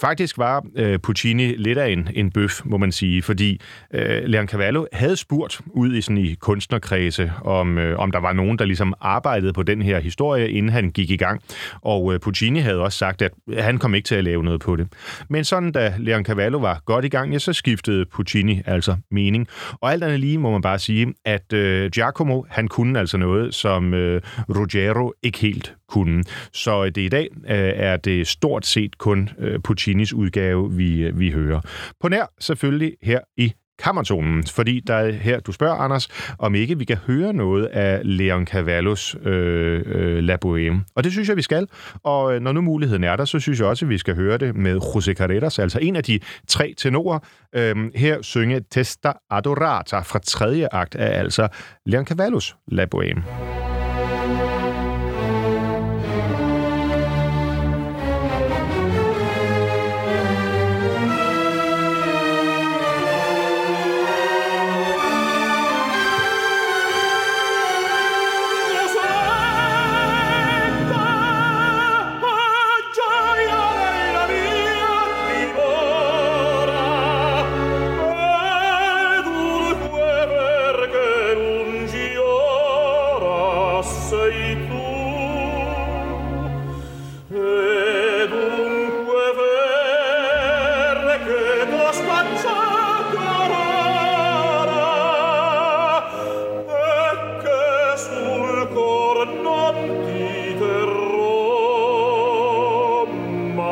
Faktisk 0.00 0.38
var 0.38 0.64
øh, 0.76 0.98
Puccini 0.98 1.46
lidt 1.56 1.78
af 1.78 1.88
en, 1.88 2.08
en 2.14 2.30
bøf, 2.30 2.60
må 2.64 2.76
man 2.76 2.92
sige, 2.92 3.22
fordi 3.22 3.60
øh, 3.94 4.24
Leon 4.24 4.48
Cavallo 4.48 4.84
havde 4.92 5.16
spurgt 5.16 5.60
ud 5.66 5.94
i 5.94 6.00
sådan 6.00 6.18
i 6.18 6.34
kunstnerkredse, 6.34 7.32
om, 7.44 7.78
øh, 7.78 7.98
om 7.98 8.10
der 8.10 8.20
var 8.20 8.32
nogen, 8.32 8.58
der 8.58 8.64
ligesom 8.64 8.94
arbejdede 9.00 9.52
på 9.52 9.62
den 9.62 9.82
her 9.82 10.00
historie, 10.00 10.50
inden 10.50 10.72
han 10.72 10.90
gik 10.90 11.10
i 11.10 11.16
gang. 11.16 11.42
Og 11.82 12.14
øh, 12.14 12.20
Puccini 12.20 12.60
havde 12.60 12.78
også 12.78 12.98
sagt, 12.98 13.22
at 13.22 13.32
han 13.58 13.78
kom 13.78 13.94
ikke 13.94 14.06
til 14.06 14.14
at 14.14 14.24
lave 14.24 14.44
noget 14.44 14.60
på 14.60 14.76
det. 14.76 14.88
Men 15.28 15.44
sådan, 15.44 15.72
da 15.72 15.94
Leon 15.98 16.24
Cavallo 16.24 16.58
var 16.58 16.82
godt 16.84 17.04
i 17.04 17.08
gang, 17.08 17.32
ja, 17.32 17.38
så 17.38 17.52
skiftede 17.52 18.04
Puccini 18.06 18.62
altså 18.66 18.96
mening. 19.10 19.48
Og 19.80 19.92
alt 19.92 20.04
andet 20.04 20.20
lige 20.20 20.38
må 20.38 20.50
man 20.50 20.62
bare 20.62 20.78
sige, 20.78 21.14
at 21.24 21.52
øh, 21.52 21.90
Giacomo, 22.06 22.42
han 22.48 22.68
kunne 22.68 22.98
altså 22.98 23.16
noget, 23.16 23.54
som 23.54 23.94
øh, 23.94 24.22
Ruggero 24.48 25.12
ikke 25.22 25.38
helt 25.38 25.74
kunne. 25.88 26.24
Så 26.52 26.84
øh, 26.84 26.90
det 26.94 26.98
i 26.98 27.08
dag 27.08 27.28
øh, 27.34 27.72
er 27.74 27.96
det 27.96 28.28
stort 28.28 28.66
set 28.66 28.98
kun 28.98 29.28
øh, 29.38 29.60
Puccinis 29.60 30.12
udgave, 30.12 30.72
vi, 30.72 31.02
øh, 31.02 31.18
vi 31.18 31.30
hører. 31.30 31.60
På 32.00 32.08
nær 32.08 32.32
selvfølgelig 32.40 32.96
her 33.02 33.20
i 33.36 33.52
kammertonen, 33.78 34.44
fordi 34.46 34.80
der 34.80 34.94
er 34.94 35.12
her, 35.12 35.40
du 35.40 35.52
spørger, 35.52 35.74
Anders, 35.74 36.08
om 36.38 36.54
ikke 36.54 36.78
vi 36.78 36.84
kan 36.84 36.96
høre 36.96 37.32
noget 37.32 37.66
af 37.66 38.00
Leon 38.04 38.46
Cavallos 38.46 39.16
øh, 39.24 39.82
øh, 39.86 40.18
La 40.18 40.36
Bohème. 40.44 40.92
Og 40.94 41.04
det 41.04 41.12
synes 41.12 41.28
jeg, 41.28 41.36
vi 41.36 41.42
skal. 41.42 41.68
Og 42.02 42.34
øh, 42.34 42.40
når 42.40 42.52
nu 42.52 42.60
muligheden 42.60 43.04
er 43.04 43.16
der, 43.16 43.24
så 43.24 43.40
synes 43.40 43.60
jeg 43.60 43.68
også, 43.68 43.84
at 43.84 43.88
vi 43.88 43.98
skal 43.98 44.14
høre 44.14 44.38
det 44.38 44.56
med 44.56 44.76
José 44.76 45.12
Carreras, 45.12 45.58
altså 45.58 45.78
en 45.82 45.96
af 45.96 46.04
de 46.04 46.20
tre 46.48 46.74
tenorer. 46.76 47.18
Øh, 47.54 47.76
her 47.94 48.22
synge 48.22 48.60
Testa 48.70 49.12
Adorata 49.30 49.98
fra 49.98 50.18
tredje 50.18 50.68
akt 50.72 50.94
af 50.94 51.18
altså 51.18 51.48
Leon 51.86 52.06
Cavallos 52.06 52.56
La 52.68 52.86
Bohème. 52.94 53.75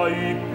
Cùng 0.04 0.53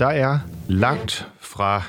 der 0.00 0.06
er 0.06 0.38
langt 0.68 1.28
fra 1.40 1.82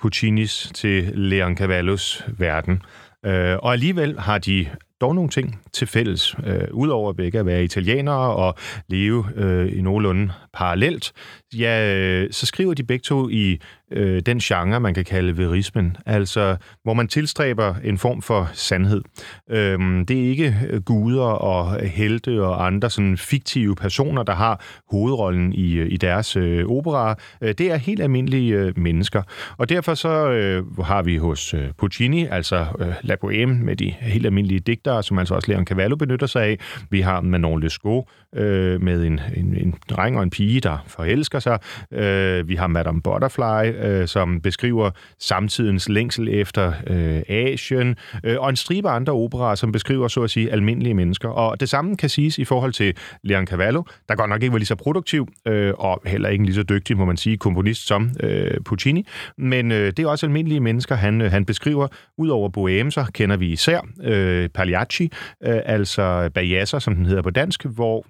Puccinis 0.00 0.70
til 0.74 1.02
Leoncavallos 1.14 2.24
verden. 2.38 2.82
Øh, 3.26 3.56
og 3.62 3.72
alligevel 3.72 4.18
har 4.18 4.38
de 4.38 4.66
dog 5.00 5.14
nogle 5.14 5.30
ting 5.30 5.60
til 5.72 5.86
fælles. 5.86 6.34
Øh, 6.46 6.68
Udover 6.72 7.12
begge 7.12 7.38
at 7.38 7.46
være 7.46 7.64
italienere 7.64 8.36
og 8.36 8.54
leve 8.88 9.24
øh, 9.36 9.78
i 9.78 9.80
nogenlunde 9.80 10.32
parallelt, 10.52 11.12
ja, 11.58 11.94
øh, 11.96 12.28
så 12.32 12.46
skriver 12.46 12.74
de 12.74 12.82
begge 12.82 13.02
to 13.02 13.28
i 13.28 13.58
øh, 13.92 14.22
den 14.26 14.38
genre, 14.38 14.80
man 14.80 14.94
kan 14.94 15.04
kalde 15.04 15.38
verismen, 15.38 15.96
altså 16.06 16.56
hvor 16.82 16.94
man 16.94 17.08
tilstræber 17.08 17.74
en 17.84 17.98
form 17.98 18.22
for 18.22 18.50
sandhed. 18.52 19.02
Øhm, 19.50 20.06
det 20.06 20.24
er 20.24 20.28
ikke 20.28 20.56
øh, 20.70 20.82
guder 20.82 21.24
og 21.24 21.80
helte 21.80 22.42
og 22.42 22.66
andre 22.66 22.90
sådan 22.90 23.16
fiktive 23.16 23.74
personer, 23.74 24.22
der 24.22 24.34
har 24.34 24.64
hovedrollen 24.90 25.52
i, 25.52 25.74
øh, 25.74 25.92
i 25.92 25.96
deres 25.96 26.36
øh, 26.36 26.66
opera. 26.66 27.16
Øh, 27.40 27.54
det 27.58 27.72
er 27.72 27.76
helt 27.76 28.02
almindelige 28.02 28.54
øh, 28.54 28.78
mennesker. 28.78 29.22
Og 29.56 29.68
derfor 29.68 29.94
så 29.94 30.30
øh, 30.30 30.78
har 30.78 31.02
vi 31.02 31.16
hos 31.16 31.54
øh, 31.54 31.68
Puccini, 31.78 32.26
altså 32.26 32.66
øh, 32.80 32.94
La 33.02 33.14
Bohème 33.24 33.64
med 33.64 33.76
de 33.76 33.90
helt 34.00 34.26
almindelige 34.26 34.60
digtere, 34.60 35.02
som 35.02 35.18
altså 35.18 35.34
også 35.34 35.52
Leon 35.52 35.66
Cavallo 35.66 35.96
benytter 35.96 36.26
sig 36.26 36.44
af. 36.44 36.58
Vi 36.90 37.00
har 37.00 37.20
Manon 37.20 37.60
Lescaut 37.60 38.04
øh, 38.34 38.82
med 38.82 39.04
en, 39.04 39.20
en, 39.36 39.56
en 39.56 39.74
dreng 39.90 40.16
og 40.16 40.22
en 40.22 40.30
pige, 40.30 40.60
der 40.60 40.84
forelsker 40.86 41.38
sig. 41.38 41.58
Øh, 41.92 42.48
vi 42.48 42.54
har 42.54 42.66
Madame 42.66 43.02
Butterfly, 43.02 43.86
øh, 43.86 44.08
som 44.08 44.40
beskriver 44.40 44.90
samtidens 45.20 45.88
længsel 45.88 46.28
efter 46.28 46.72
øh, 46.86 47.22
Asien, 47.28 47.96
øh, 48.24 48.40
og 48.40 48.50
en 48.50 48.56
stribe 48.56 48.88
andre 48.88 49.12
operer, 49.12 49.54
som 49.54 49.72
beskriver, 49.72 50.08
så 50.08 50.22
at 50.22 50.30
sige, 50.30 50.52
almindelige 50.52 50.94
mennesker. 50.94 51.28
Og 51.28 51.60
det 51.60 51.68
samme 51.68 51.96
kan 51.96 52.08
siges 52.08 52.38
i 52.38 52.44
forhold 52.44 52.72
til 52.72 52.96
Leon 53.22 53.46
Cavallo, 53.46 53.82
der 54.08 54.14
godt 54.14 54.30
nok 54.30 54.42
ikke 54.42 54.52
var 54.52 54.58
lige 54.58 54.66
så 54.66 54.74
produktiv, 54.74 55.28
øh, 55.48 55.72
og 55.78 56.02
heller 56.06 56.28
ikke 56.28 56.44
lige 56.44 56.54
så 56.54 56.62
dygtig, 56.62 56.96
må 56.96 57.04
man 57.04 57.16
sige, 57.16 57.36
komponist 57.36 57.86
som 57.86 58.10
øh, 58.20 58.60
Puccini, 58.64 59.06
men 59.38 59.72
øh, 59.72 59.86
det 59.86 59.98
er 59.98 60.06
også 60.08 60.26
almindelige 60.26 60.60
mennesker, 60.60 60.94
han, 60.94 61.20
øh, 61.20 61.30
han 61.30 61.44
beskriver. 61.44 61.88
Udover 62.18 62.48
Bohème, 62.48 62.90
så 62.90 63.10
kender 63.14 63.36
vi 63.36 63.52
især 63.52 63.80
øh, 64.02 64.48
Pagliacci, 64.48 65.04
øh, 65.44 65.60
altså 65.64 66.30
Bajasser, 66.34 66.78
som 66.78 66.94
den 66.94 67.06
hedder 67.06 67.22
på 67.22 67.30
dansk, 67.30 67.64
hvor 67.64 68.06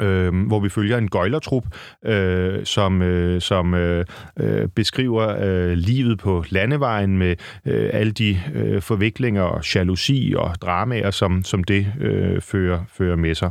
øh, 0.00 0.46
hvor 0.46 0.60
vi 0.60 0.68
følger 0.68 0.98
en 0.98 1.08
gøjlertrup, 1.08 1.64
øh, 2.04 2.64
som, 2.64 3.02
øh, 3.02 3.40
som 3.40 3.74
øh, 3.74 4.04
øh, 4.40 4.68
beskriver 4.68 5.36
øh, 5.40 5.72
livet 5.72 6.18
på 6.18 6.44
landevejen 6.48 7.18
med 7.18 7.36
øh, 7.66 7.90
alle 7.92 8.12
de 8.12 8.40
øh, 8.54 8.82
forviklinger 8.82 9.42
og 9.42 9.74
jalousi 9.74 10.34
og 10.36 10.54
dramaer, 10.62 11.10
som, 11.10 11.44
som 11.44 11.64
det 11.64 11.86
øh, 12.00 12.40
fører, 12.40 12.80
fører 12.98 13.16
med 13.16 13.34
sig. 13.34 13.50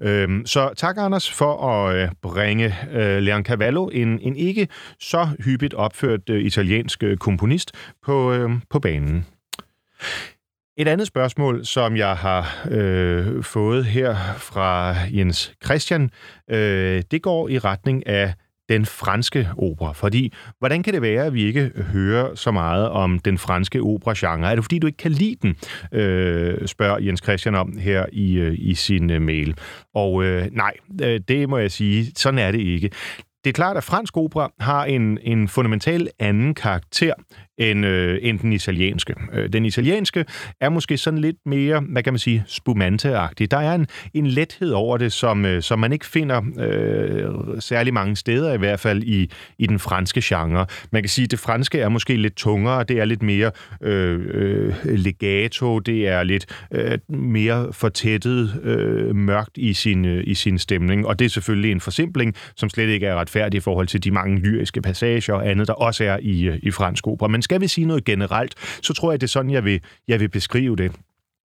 Øh, 0.00 0.28
så 0.44 0.70
tak, 0.76 0.96
Anders, 0.98 1.30
for 1.30 1.66
at 1.68 1.96
øh, 1.96 2.08
bringe 2.22 2.74
øh, 2.92 3.18
Leon 3.18 3.44
Cavallo, 3.44 3.88
en, 3.88 4.18
en 4.22 4.36
ikke 4.36 4.68
så 5.00 5.28
hyppigt 5.44 5.74
opført 5.74 6.30
øh, 6.30 6.44
italiensk 6.44 7.02
øh, 7.02 7.16
komponist, 7.16 7.72
på, 8.06 8.32
øh, 8.32 8.50
på 8.70 8.78
banen. 8.78 9.26
Et 10.80 10.88
andet 10.88 11.06
spørgsmål, 11.06 11.64
som 11.66 11.96
jeg 11.96 12.16
har 12.16 12.66
øh, 12.70 13.42
fået 13.42 13.84
her 13.84 14.16
fra 14.36 14.94
Jens 15.12 15.52
Christian, 15.64 16.10
øh, 16.50 17.02
det 17.10 17.22
går 17.22 17.48
i 17.48 17.58
retning 17.58 18.06
af 18.06 18.34
den 18.68 18.86
franske 18.86 19.48
opera. 19.58 19.92
Fordi, 19.92 20.32
hvordan 20.58 20.82
kan 20.82 20.94
det 20.94 21.02
være, 21.02 21.24
at 21.24 21.34
vi 21.34 21.44
ikke 21.44 21.70
hører 21.92 22.34
så 22.34 22.50
meget 22.50 22.88
om 22.88 23.18
den 23.18 23.38
franske 23.38 23.80
opera-genre? 23.80 24.50
Er 24.50 24.54
det 24.54 24.64
fordi, 24.64 24.78
du 24.78 24.86
ikke 24.86 24.96
kan 24.96 25.10
lide 25.10 25.36
den? 25.42 25.56
Øh, 25.92 26.66
spørger 26.68 26.98
Jens 26.98 27.20
Christian 27.22 27.54
om 27.54 27.78
her 27.78 28.06
i, 28.12 28.34
øh, 28.34 28.54
i 28.58 28.74
sin 28.74 29.10
øh, 29.10 29.22
mail. 29.22 29.54
Og 29.94 30.24
øh, 30.24 30.46
nej, 30.52 30.72
øh, 31.02 31.20
det 31.28 31.48
må 31.48 31.58
jeg 31.58 31.70
sige, 31.70 32.12
sådan 32.16 32.38
er 32.38 32.50
det 32.50 32.60
ikke. 32.60 32.90
Det 33.44 33.50
er 33.50 33.54
klart, 33.54 33.76
at 33.76 33.84
fransk 33.84 34.16
opera 34.16 34.52
har 34.60 34.84
en, 34.84 35.18
en 35.22 35.48
fundamental 35.48 36.08
anden 36.18 36.54
karakter 36.54 37.14
end, 37.58 37.86
øh, 37.86 38.18
end 38.22 38.38
den 38.38 38.52
italienske. 38.52 39.14
Øh, 39.32 39.48
den 39.52 39.64
italienske 39.64 40.24
er 40.60 40.68
måske 40.68 40.96
sådan 40.96 41.18
lidt 41.18 41.36
mere, 41.46 41.80
hvad 41.80 42.02
kan 42.02 42.12
man 42.12 42.18
sige, 42.18 42.44
spumante-agtig. 42.46 43.46
Der 43.50 43.56
er 43.56 43.74
en, 43.74 43.86
en 44.14 44.26
lethed 44.26 44.70
over 44.70 44.96
det, 44.96 45.12
som, 45.12 45.44
øh, 45.44 45.62
som 45.62 45.78
man 45.78 45.92
ikke 45.92 46.06
finder 46.06 46.42
øh, 46.58 47.60
særlig 47.60 47.94
mange 47.94 48.16
steder, 48.16 48.52
i 48.52 48.58
hvert 48.58 48.80
fald 48.80 49.02
i, 49.02 49.30
i 49.58 49.66
den 49.66 49.78
franske 49.78 50.20
genre. 50.24 50.66
Man 50.92 51.02
kan 51.02 51.08
sige, 51.08 51.24
at 51.24 51.30
det 51.30 51.38
franske 51.38 51.80
er 51.80 51.88
måske 51.88 52.16
lidt 52.16 52.36
tungere, 52.36 52.84
det 52.84 53.00
er 53.00 53.04
lidt 53.04 53.22
mere 53.22 53.50
øh, 53.82 54.20
øh, 54.34 54.74
legato, 54.84 55.78
det 55.78 56.08
er 56.08 56.22
lidt 56.22 56.46
øh, 56.74 56.98
mere 57.08 57.72
fortættet, 57.72 58.60
øh, 58.62 59.16
mørkt 59.16 59.58
i 59.58 59.72
sin, 59.72 60.04
øh, 60.04 60.24
i 60.26 60.34
sin 60.34 60.58
stemning, 60.58 61.06
og 61.06 61.18
det 61.18 61.24
er 61.24 61.28
selvfølgelig 61.28 61.72
en 61.72 61.80
forsimpling, 61.80 62.34
som 62.56 62.68
slet 62.68 62.88
ikke 62.88 63.06
er 63.06 63.14
retfærdig 63.14 63.58
i 63.58 63.60
forhold 63.60 63.86
til 63.86 64.04
de 64.04 64.10
mange 64.10 64.38
lyriske 64.38 64.82
passager 64.82 65.34
og 65.34 65.50
andet, 65.50 65.68
der 65.68 65.74
også 65.74 66.04
er 66.04 66.18
i, 66.22 66.42
øh, 66.42 66.58
i 66.62 66.70
fransk 66.70 67.06
opera. 67.06 67.28
Men 67.28 67.42
skal 67.50 67.60
vi 67.60 67.68
sige 67.68 67.86
noget 67.86 68.04
generelt, 68.04 68.54
så 68.82 68.94
tror 68.94 69.12
jeg, 69.12 69.20
det 69.20 69.26
er 69.26 69.28
sådan, 69.28 69.50
jeg 69.50 69.64
vil, 69.64 69.80
jeg 70.08 70.20
vil 70.20 70.28
beskrive 70.28 70.76
det. 70.76 70.92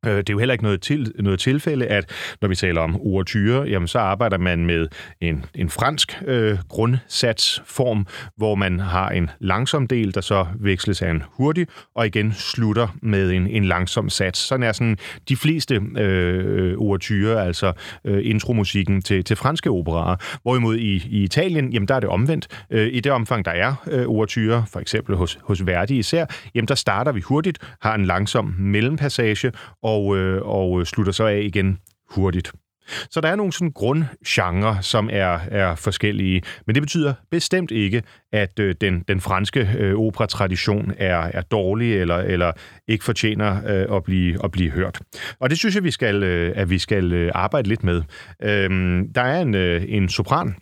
Øh, 0.05 0.17
det 0.17 0.29
er 0.29 0.33
jo 0.33 0.39
heller 0.39 0.53
ikke 0.53 0.63
noget, 0.63 0.81
til, 0.81 1.11
noget 1.19 1.39
tilfælde, 1.39 1.87
at 1.87 2.11
når 2.41 2.47
vi 2.47 2.55
taler 2.55 2.81
om 2.81 2.95
ouverture, 2.95 3.67
jamen 3.69 3.87
så 3.87 3.99
arbejder 3.99 4.37
man 4.37 4.65
med 4.65 4.87
en, 5.21 5.45
en 5.55 5.69
fransk 5.69 6.21
øh, 6.27 6.57
grundsatsform, 6.69 8.07
hvor 8.37 8.55
man 8.55 8.79
har 8.79 9.09
en 9.09 9.29
langsom 9.39 9.87
del, 9.87 10.13
der 10.13 10.21
så 10.21 10.45
veksles 10.59 11.01
af 11.01 11.11
en 11.11 11.23
hurtig, 11.27 11.67
og 11.95 12.07
igen 12.07 12.33
slutter 12.33 12.87
med 13.01 13.31
en, 13.31 13.47
en 13.47 13.65
langsom 13.65 14.09
sats. 14.09 14.39
Sådan 14.39 14.63
er 14.63 14.71
sådan 14.71 14.97
de 15.29 15.35
fleste 15.35 15.81
øh, 15.97 16.77
ouverture, 16.77 17.45
altså 17.45 17.73
øh, 18.05 18.21
intromusikken 18.23 19.01
til, 19.01 19.23
til 19.23 19.35
franske 19.35 19.69
operaer. 19.69 20.15
Hvorimod 20.41 20.75
i, 20.75 20.95
i 20.95 21.23
Italien, 21.23 21.73
jamen 21.73 21.87
der 21.87 21.95
er 21.95 21.99
det 21.99 22.09
omvendt. 22.09 22.47
Øh, 22.69 22.89
I 22.91 22.99
det 22.99 23.11
omfang, 23.11 23.45
der 23.45 23.51
er 23.51 23.75
øh, 23.91 24.07
ouverture, 24.07 24.65
for 24.71 24.79
eksempel 24.79 25.15
hos, 25.15 25.39
hos 25.43 25.65
Verdi 25.65 25.97
især, 25.97 26.25
jamen 26.55 26.67
der 26.67 26.75
starter 26.75 27.11
vi 27.11 27.21
hurtigt, 27.21 27.57
har 27.81 27.95
en 27.95 28.05
langsom 28.05 28.55
mellempassage, 28.59 29.51
og 29.83 29.94
og, 29.95 30.17
øh, 30.17 30.41
og 30.41 30.79
øh, 30.79 30.85
slutter 30.85 31.13
så 31.13 31.25
af 31.25 31.41
igen 31.43 31.79
hurtigt. 32.09 32.51
Så 32.87 33.21
der 33.21 33.29
er 33.29 33.35
nogle 33.35 33.53
sådan 33.53 33.71
grundgenre, 33.71 34.77
som 34.81 35.09
er, 35.11 35.39
er 35.51 35.75
forskellige, 35.75 36.41
men 36.65 36.75
det 36.75 36.83
betyder 36.83 37.13
bestemt 37.31 37.71
ikke, 37.71 38.03
at 38.31 38.59
øh, 38.59 38.75
den, 38.81 39.03
den 39.07 39.21
franske 39.21 39.69
øh, 39.77 39.95
operatradition 39.95 40.93
er, 40.97 41.17
er 41.17 41.41
dårlig 41.41 41.95
eller, 41.95 42.17
eller 42.17 42.51
ikke 42.87 43.03
fortjener 43.03 43.61
øh, 43.67 43.95
at, 43.95 44.03
blive, 44.03 44.43
at 44.43 44.51
blive 44.51 44.71
hørt. 44.71 45.01
Og 45.39 45.49
det 45.49 45.57
synes 45.57 45.75
jeg, 45.75 45.83
vi 45.83 45.91
skal, 45.91 46.23
øh, 46.23 46.53
at 46.55 46.69
vi 46.69 46.79
skal 46.79 47.13
øh, 47.13 47.31
arbejde 47.35 47.69
lidt 47.69 47.83
med. 47.83 48.01
Øh, 48.43 48.69
der 49.15 49.21
er 49.21 49.41
en, 49.41 49.55
øh, 49.55 49.83
en 49.87 50.09
sopran, 50.09 50.55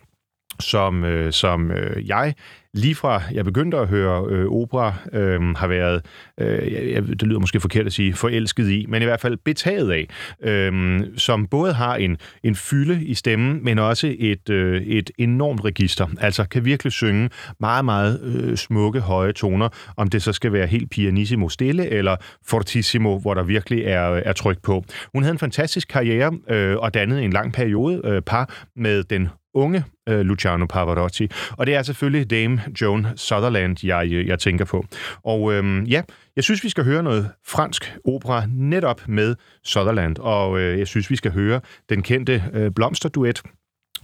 som, 0.60 1.04
øh, 1.04 1.32
som 1.32 1.70
øh, 1.70 2.08
jeg 2.08 2.34
lige 2.74 2.94
fra 2.94 3.22
jeg 3.32 3.44
begyndte 3.44 3.78
at 3.78 3.88
høre 3.88 4.26
øh, 4.30 4.46
opera, 4.46 4.94
øh, 5.12 5.40
har 5.56 5.66
været, 5.66 6.06
øh, 6.40 6.72
jeg, 6.92 7.02
det 7.08 7.22
lyder 7.22 7.38
måske 7.38 7.60
forkert 7.60 7.86
at 7.86 7.92
sige, 7.92 8.14
forelsket 8.14 8.70
i, 8.70 8.86
men 8.88 9.02
i 9.02 9.04
hvert 9.04 9.20
fald 9.20 9.36
betaget 9.44 9.90
af, 9.92 10.06
øh, 10.42 11.00
som 11.16 11.46
både 11.46 11.72
har 11.72 11.96
en, 11.96 12.16
en 12.42 12.54
fylde 12.54 13.04
i 13.04 13.14
stemmen, 13.14 13.64
men 13.64 13.78
også 13.78 14.14
et, 14.18 14.50
øh, 14.50 14.82
et 14.82 15.10
enormt 15.18 15.64
register. 15.64 16.06
Altså 16.20 16.44
kan 16.44 16.64
virkelig 16.64 16.92
synge 16.92 17.30
meget, 17.60 17.84
meget 17.84 18.20
øh, 18.22 18.56
smukke, 18.56 19.00
høje 19.00 19.32
toner, 19.32 19.68
om 19.96 20.08
det 20.08 20.22
så 20.22 20.32
skal 20.32 20.52
være 20.52 20.66
helt 20.66 20.90
pianissimo 20.90 21.48
stille, 21.48 21.88
eller 21.88 22.16
fortissimo, 22.46 23.18
hvor 23.18 23.34
der 23.34 23.42
virkelig 23.42 23.82
er, 23.84 24.12
øh, 24.12 24.22
er 24.24 24.32
tryk 24.32 24.62
på. 24.62 24.84
Hun 25.14 25.22
havde 25.22 25.32
en 25.32 25.38
fantastisk 25.38 25.88
karriere 25.88 26.32
øh, 26.50 26.76
og 26.76 26.94
dannede 26.94 27.22
en 27.22 27.32
lang 27.32 27.52
periode 27.52 28.00
øh, 28.04 28.22
par 28.22 28.64
med 28.76 29.02
den 29.02 29.28
unge 29.54 29.84
øh, 30.08 30.20
Luciano 30.20 30.66
Pavarotti. 30.66 31.28
Og 31.50 31.66
det 31.66 31.74
er 31.74 31.82
selvfølgelig 31.82 32.30
Dame 32.30 32.62
Joan 32.80 33.06
Sutherland, 33.16 33.86
jeg, 33.86 34.12
øh, 34.12 34.26
jeg 34.26 34.38
tænker 34.38 34.64
på. 34.64 34.84
Og 35.22 35.52
øh, 35.52 35.90
ja, 35.90 36.02
jeg 36.36 36.44
synes, 36.44 36.64
vi 36.64 36.68
skal 36.68 36.84
høre 36.84 37.02
noget 37.02 37.30
fransk 37.46 37.96
opera 38.04 38.44
netop 38.48 39.08
med 39.08 39.36
Sutherland, 39.64 40.18
og 40.18 40.60
øh, 40.60 40.78
jeg 40.78 40.86
synes, 40.86 41.10
vi 41.10 41.16
skal 41.16 41.32
høre 41.32 41.60
den 41.88 42.02
kendte 42.02 42.44
øh, 42.52 42.70
blomsterduet 42.70 43.42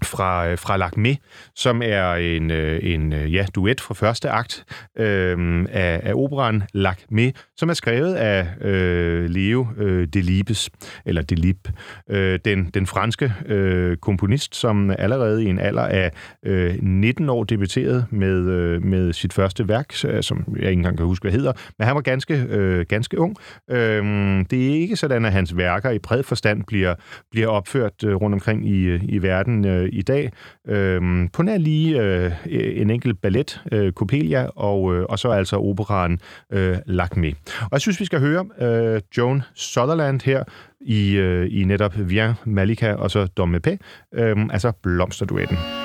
fra, 0.05 0.49
øh, 0.49 0.59
fra 0.59 0.77
Lacme, 0.77 1.17
som 1.55 1.83
er 1.85 2.15
en, 2.15 2.51
øh, 2.51 2.81
en 2.83 3.13
øh, 3.13 3.35
ja, 3.35 3.47
duet 3.55 3.81
fra 3.81 3.95
første 3.95 4.31
akt 4.31 4.65
øh, 4.99 5.67
af, 5.71 6.01
af 6.03 6.13
operan 6.15 6.63
Lacme, 6.75 7.33
som 7.61 7.69
er 7.69 7.75
skrevet 7.75 8.15
af 8.15 8.47
øh, 8.61 9.31
Leo 9.31 9.67
øh, 9.79 10.09
Delibes, 10.09 10.71
eller 11.05 11.23
Delib, 11.23 11.69
øh, 12.11 12.39
den, 12.45 12.71
den 12.75 12.87
franske 12.87 13.35
øh, 13.47 13.97
komponist, 13.97 14.57
som 14.57 14.91
allerede 14.99 15.45
i 15.45 15.47
en 15.47 15.59
alder 15.59 15.83
af 15.83 16.11
øh, 16.47 16.75
19 16.83 17.29
år 17.29 17.45
debuterede 17.45 18.07
med, 18.11 18.49
øh, 18.49 18.85
med 18.85 19.13
sit 19.13 19.33
første 19.33 19.69
værk, 19.69 20.05
øh, 20.05 20.23
som 20.23 20.45
jeg 20.57 20.69
ikke 20.69 20.73
engang 20.73 20.97
kan 20.97 21.07
huske, 21.07 21.23
hvad 21.23 21.33
hedder, 21.33 21.53
men 21.79 21.87
han 21.87 21.95
var 21.95 22.01
ganske, 22.01 22.47
øh, 22.49 22.87
ganske 22.89 23.19
ung. 23.19 23.37
Øh, 23.71 24.05
det 24.51 24.67
er 24.67 24.81
ikke 24.81 24.97
sådan, 24.97 25.25
at 25.25 25.33
hans 25.33 25.57
værker 25.57 25.91
i 25.91 25.99
bred 25.99 26.23
forstand 26.23 26.65
bliver, 26.65 26.95
bliver 27.31 27.49
opført 27.49 28.05
øh, 28.05 28.15
rundt 28.15 28.35
omkring 28.35 28.69
i, 28.69 28.83
øh, 28.83 29.01
i 29.03 29.19
verden 29.19 29.65
øh, 29.65 29.89
i 29.93 30.03
dag. 30.03 30.33
Øh, 30.69 31.29
på 31.33 31.43
nær 31.43 31.59
lige 31.59 32.03
øh, 32.03 32.33
en 32.51 32.91
enkelt 32.91 33.21
ballet, 33.23 33.63
øh, 33.73 33.93
Coppelia, 33.93 34.47
og, 34.47 34.95
øh, 34.95 35.07
og 35.09 35.19
så 35.19 35.31
altså 35.31 35.57
operaen 35.57 36.19
øh, 36.53 36.77
Lakme. 36.87 37.33
Og 37.63 37.69
jeg 37.73 37.81
synes, 37.81 38.01
vi 38.01 38.05
skal 38.05 38.21
høre 38.21 38.47
øh, 38.61 39.01
Joan 39.17 39.43
Sutherland 39.55 40.21
her 40.25 40.45
i, 40.81 41.13
øh, 41.17 41.49
i 41.51 41.65
netop 41.65 41.95
Vien 41.97 42.35
Malika 42.45 42.93
og 42.93 43.11
så 43.11 43.27
Domme 43.27 43.61
P, 43.61 43.67
øh, 44.15 44.37
altså 44.53 44.73
blomsterduetten. 44.83 45.80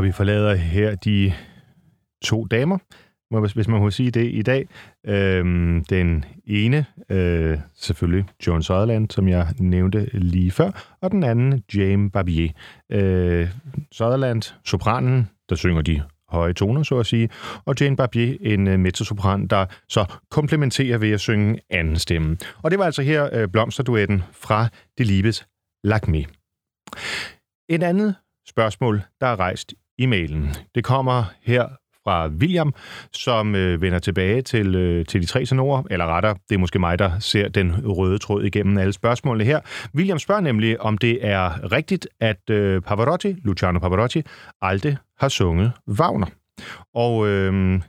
Og 0.00 0.04
vi 0.04 0.12
forlader 0.12 0.54
her 0.54 0.94
de 0.94 1.32
to 2.24 2.44
damer, 2.44 2.78
hvis 3.54 3.68
man 3.68 3.80
må 3.80 3.90
sige 3.90 4.10
det 4.10 4.30
i 4.34 4.42
dag. 4.42 4.68
Øhm, 5.06 5.84
den 5.84 6.24
ene, 6.46 6.86
øh, 7.10 7.58
selvfølgelig 7.74 8.26
John 8.46 8.62
Sutherland, 8.62 9.10
som 9.10 9.28
jeg 9.28 9.48
nævnte 9.58 10.10
lige 10.12 10.50
før, 10.50 10.96
og 11.00 11.10
den 11.10 11.24
anden, 11.24 11.64
James 11.74 12.12
Barbier. 12.12 12.52
Øh, 12.92 13.48
Sutherland, 13.92 14.42
sopranen, 14.64 15.28
der 15.48 15.54
synger 15.54 15.82
de 15.82 16.02
høje 16.28 16.52
toner, 16.52 16.82
så 16.82 16.98
at 16.98 17.06
sige, 17.06 17.28
og 17.64 17.74
Jane 17.80 17.96
Barbier, 17.96 18.36
en 18.40 18.68
øh, 18.68 18.80
mezzosopran, 18.80 19.46
der 19.46 19.66
så 19.88 20.04
komplementerer 20.30 20.98
ved 20.98 21.10
at 21.10 21.20
synge 21.20 21.60
anden 21.70 21.96
stemme. 21.96 22.36
Og 22.62 22.70
det 22.70 22.78
var 22.78 22.84
altså 22.84 23.02
her 23.02 23.28
øh, 23.32 23.48
blomsterduetten 23.48 24.22
fra 24.32 24.68
Delibes 24.98 25.46
Lakme. 25.84 26.24
Et 27.68 27.82
andet 27.82 28.14
spørgsmål, 28.48 29.02
der 29.20 29.26
er 29.26 29.40
rejst 29.40 29.74
i 30.00 30.06
mailen, 30.06 30.48
det 30.74 30.84
kommer 30.84 31.24
her 31.42 31.68
fra 32.04 32.28
William, 32.28 32.74
som 33.12 33.54
øh, 33.54 33.82
vender 33.82 33.98
tilbage 33.98 34.42
til, 34.42 34.74
øh, 34.74 35.06
til 35.06 35.20
de 35.22 35.26
tre 35.26 35.44
tenorer, 35.44 35.82
eller 35.90 36.06
retter, 36.06 36.34
det 36.48 36.54
er 36.54 36.58
måske 36.58 36.78
mig, 36.78 36.98
der 36.98 37.18
ser 37.18 37.48
den 37.48 37.86
røde 37.86 38.18
tråd 38.18 38.44
igennem 38.44 38.78
alle 38.78 38.92
spørgsmålene 38.92 39.44
her. 39.44 39.60
William 39.94 40.18
spørger 40.18 40.40
nemlig, 40.40 40.80
om 40.80 40.98
det 40.98 41.26
er 41.26 41.72
rigtigt, 41.72 42.08
at 42.20 42.50
øh, 42.50 42.82
Pavarotti, 42.82 43.36
Luciano 43.44 43.78
Pavarotti, 43.78 44.22
aldrig 44.62 44.96
har 45.18 45.28
sunget 45.28 45.72
Wagner. 45.88 46.26
Og 46.94 47.28
øh, 47.28 47.80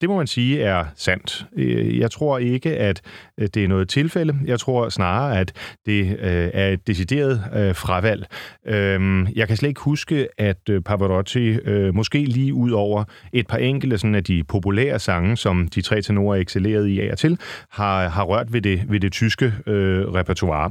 det 0.00 0.08
må 0.08 0.16
man 0.16 0.26
sige 0.26 0.62
er 0.62 0.84
sandt. 0.96 1.46
Øh, 1.56 1.98
jeg 1.98 2.10
tror 2.10 2.38
ikke, 2.38 2.76
at 2.76 3.02
øh, 3.38 3.48
det 3.54 3.64
er 3.64 3.68
noget 3.68 3.88
tilfælde. 3.88 4.38
Jeg 4.44 4.60
tror 4.60 4.88
snarere, 4.88 5.38
at 5.38 5.52
det 5.86 6.06
øh, 6.06 6.50
er 6.54 6.68
et 6.68 6.86
decideret 6.86 7.40
fravalg. 7.76 8.26
Øhm, 8.66 9.26
jeg 9.26 9.48
kan 9.48 9.56
slet 9.56 9.68
ikke 9.68 9.80
huske, 9.80 10.28
at 10.38 10.70
Pavarotti 10.84 11.58
måske 11.92 12.24
lige 12.24 12.54
ud 12.54 12.70
over 12.70 13.04
et 13.32 13.46
par 13.46 13.56
enkelte 13.58 13.98
sådan 13.98 14.14
af 14.14 14.24
de 14.24 14.44
populære 14.44 14.98
sange, 14.98 15.36
som 15.36 15.68
de 15.68 15.82
tre 15.82 16.02
tenorer 16.02 16.36
excellerede 16.36 16.92
i 16.92 17.00
af 17.00 17.12
og 17.12 17.18
til, 17.18 17.38
har, 17.70 18.08
har 18.08 18.22
rørt 18.24 18.52
ved 18.52 18.62
det, 18.62 18.82
ved 18.88 19.00
det 19.00 19.12
tyske 19.12 19.54
øh, 19.66 20.08
repertoire. 20.08 20.70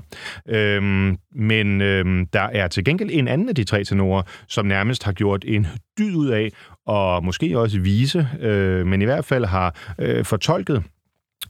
Øhm, 0.50 1.18
men 1.36 1.82
øhm, 1.82 2.26
der 2.26 2.42
er 2.42 2.68
til 2.68 2.84
gengæld 2.84 3.10
en 3.14 3.28
anden 3.28 3.50
af 3.50 3.56
de 3.56 3.64
tre 3.64 3.84
tenorer, 3.84 4.22
som 4.48 4.66
nærmest 4.66 5.04
har 5.04 5.12
gjort 5.12 5.46
en 5.48 5.68
dyd 6.00 6.16
ud 6.16 6.28
af 6.28 6.50
og 6.90 7.24
måske 7.24 7.60
også 7.60 7.80
vise, 7.80 8.28
øh, 8.42 8.86
men 8.88 9.02
i 9.02 9.06
hvert 9.06 9.26
fald 9.26 9.46
har 9.46 9.76
øh, 10.00 10.26
fortolket 10.26 10.84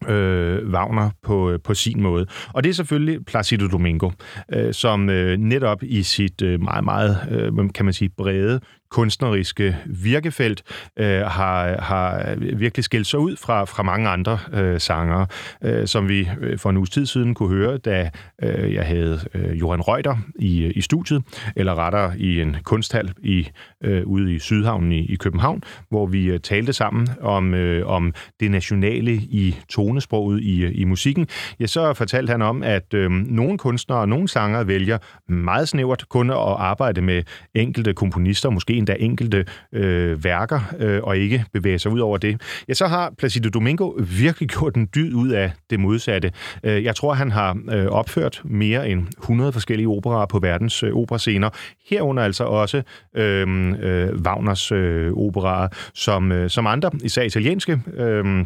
øh, 0.08 0.70
Wagner 0.70 1.10
på, 1.24 1.52
øh, 1.52 1.60
på 1.64 1.74
sin 1.74 2.02
måde. 2.02 2.26
Og 2.54 2.64
det 2.64 2.70
er 2.70 2.74
selvfølgelig 2.74 3.26
Placido 3.26 3.68
Domingo, 3.68 4.10
øh, 4.54 4.74
som 4.74 5.10
øh, 5.10 5.38
netop 5.38 5.84
i 5.84 6.04
sit 6.04 6.42
øh, 6.42 6.62
meget, 6.62 6.84
meget, 6.84 7.18
øh, 7.32 7.70
kan 7.76 7.86
man 7.86 7.94
sige, 7.94 8.10
brede 8.18 8.60
kunstneriske 8.92 9.78
virkefelt 9.86 10.64
øh, 11.00 11.22
har, 11.22 11.82
har 11.82 12.36
virkelig 12.56 12.84
skilt 12.84 13.08
sig 13.08 13.20
ud 13.20 13.36
fra, 13.36 13.66
fra 13.66 13.84
mange 13.84 14.10
andre 14.10 14.40
øh, 14.54 14.80
sangere, 14.80 15.28
øh, 15.64 15.88
som 15.88 16.10
vi 16.10 16.30
øh, 16.42 16.60
for 16.60 16.70
en 16.70 16.78
uges 16.78 16.90
tid 16.90 17.06
siden 17.06 17.34
kunne 17.34 17.50
høre, 17.50 17.78
da 17.78 18.10
øh, 18.44 18.74
jeg 18.74 18.86
havde 18.86 19.20
øh, 19.34 19.60
Johan 19.60 19.82
Reuter 19.82 20.18
i, 20.40 20.64
øh, 20.64 20.72
i 20.76 20.82
studiet, 20.82 21.24
eller 21.56 21.76
rettere 21.76 22.20
i 22.20 22.42
en 22.42 22.56
kunsthal 22.64 23.14
i, 23.24 23.48
øh, 23.84 24.06
ude 24.06 24.36
i 24.36 24.40
Sydhavnen 24.40 24.92
i, 24.92 25.06
i 25.06 25.16
København, 25.16 25.64
hvor 25.90 26.06
vi 26.06 26.26
øh, 26.26 26.40
talte 26.40 26.74
sammen 26.74 27.08
om, 27.22 27.54
øh, 27.54 27.88
om 27.88 28.14
det 28.40 28.52
nationale 28.52 29.14
i 29.14 29.56
tonesproget 29.70 30.42
i, 30.42 30.64
øh, 30.64 30.72
i 30.76 30.84
musikken. 30.84 31.28
Ja, 31.60 31.68
så 31.68 31.94
fortalte 31.94 32.32
han 32.32 32.42
om, 32.42 32.64
at 32.64 32.94
øh, 32.94 33.12
nogle 33.12 33.58
kunstnere 33.58 34.00
og 34.00 34.10
nogle 34.10 34.28
sangere 34.28 34.68
vælger 34.68 34.98
meget 35.32 35.70
snævert 35.70 36.10
kun 36.10 36.30
at 36.30 36.36
arbejde 36.38 37.02
med 37.02 37.24
enkelte 37.54 37.94
komponister, 37.94 38.50
måske 38.50 38.79
endda 38.80 38.96
enkelte 39.00 39.46
øh, 39.74 40.24
værker, 40.24 40.60
øh, 40.80 41.04
og 41.04 41.18
ikke 41.18 41.46
bevæge 41.54 41.80
sig 41.80 41.92
ud 41.92 42.00
over 42.00 42.18
det, 42.18 42.42
ja, 42.68 42.74
så 42.74 42.88
har 42.88 43.14
Placido 43.18 43.50
Domingo 43.50 43.88
virkelig 44.20 44.50
gjort 44.60 44.76
en 44.76 44.90
dyd 44.96 45.14
ud 45.14 45.30
af 45.30 45.52
det 45.70 45.80
modsatte. 45.80 46.32
Øh, 46.64 46.84
jeg 46.84 46.96
tror, 46.96 47.14
han 47.14 47.32
har 47.32 47.58
øh, 47.72 47.86
opført 47.86 48.42
mere 48.46 48.90
end 48.90 49.08
100 49.20 49.52
forskellige 49.52 49.88
operer 49.88 50.26
på 50.26 50.40
verdens 50.40 50.84
øh, 50.84 50.94
operascener, 50.94 51.50
herunder 51.90 52.24
altså 52.24 52.44
også 52.44 52.82
øh, 53.16 53.48
øh, 53.80 54.10
Wagners 54.26 54.72
øh, 54.72 55.14
operaer, 55.14 55.68
som, 55.94 56.32
øh, 56.32 56.50
som 56.50 56.68
andre, 56.68 56.92
især 57.04 57.22
italienske, 57.22 57.82
øh, 57.94 58.46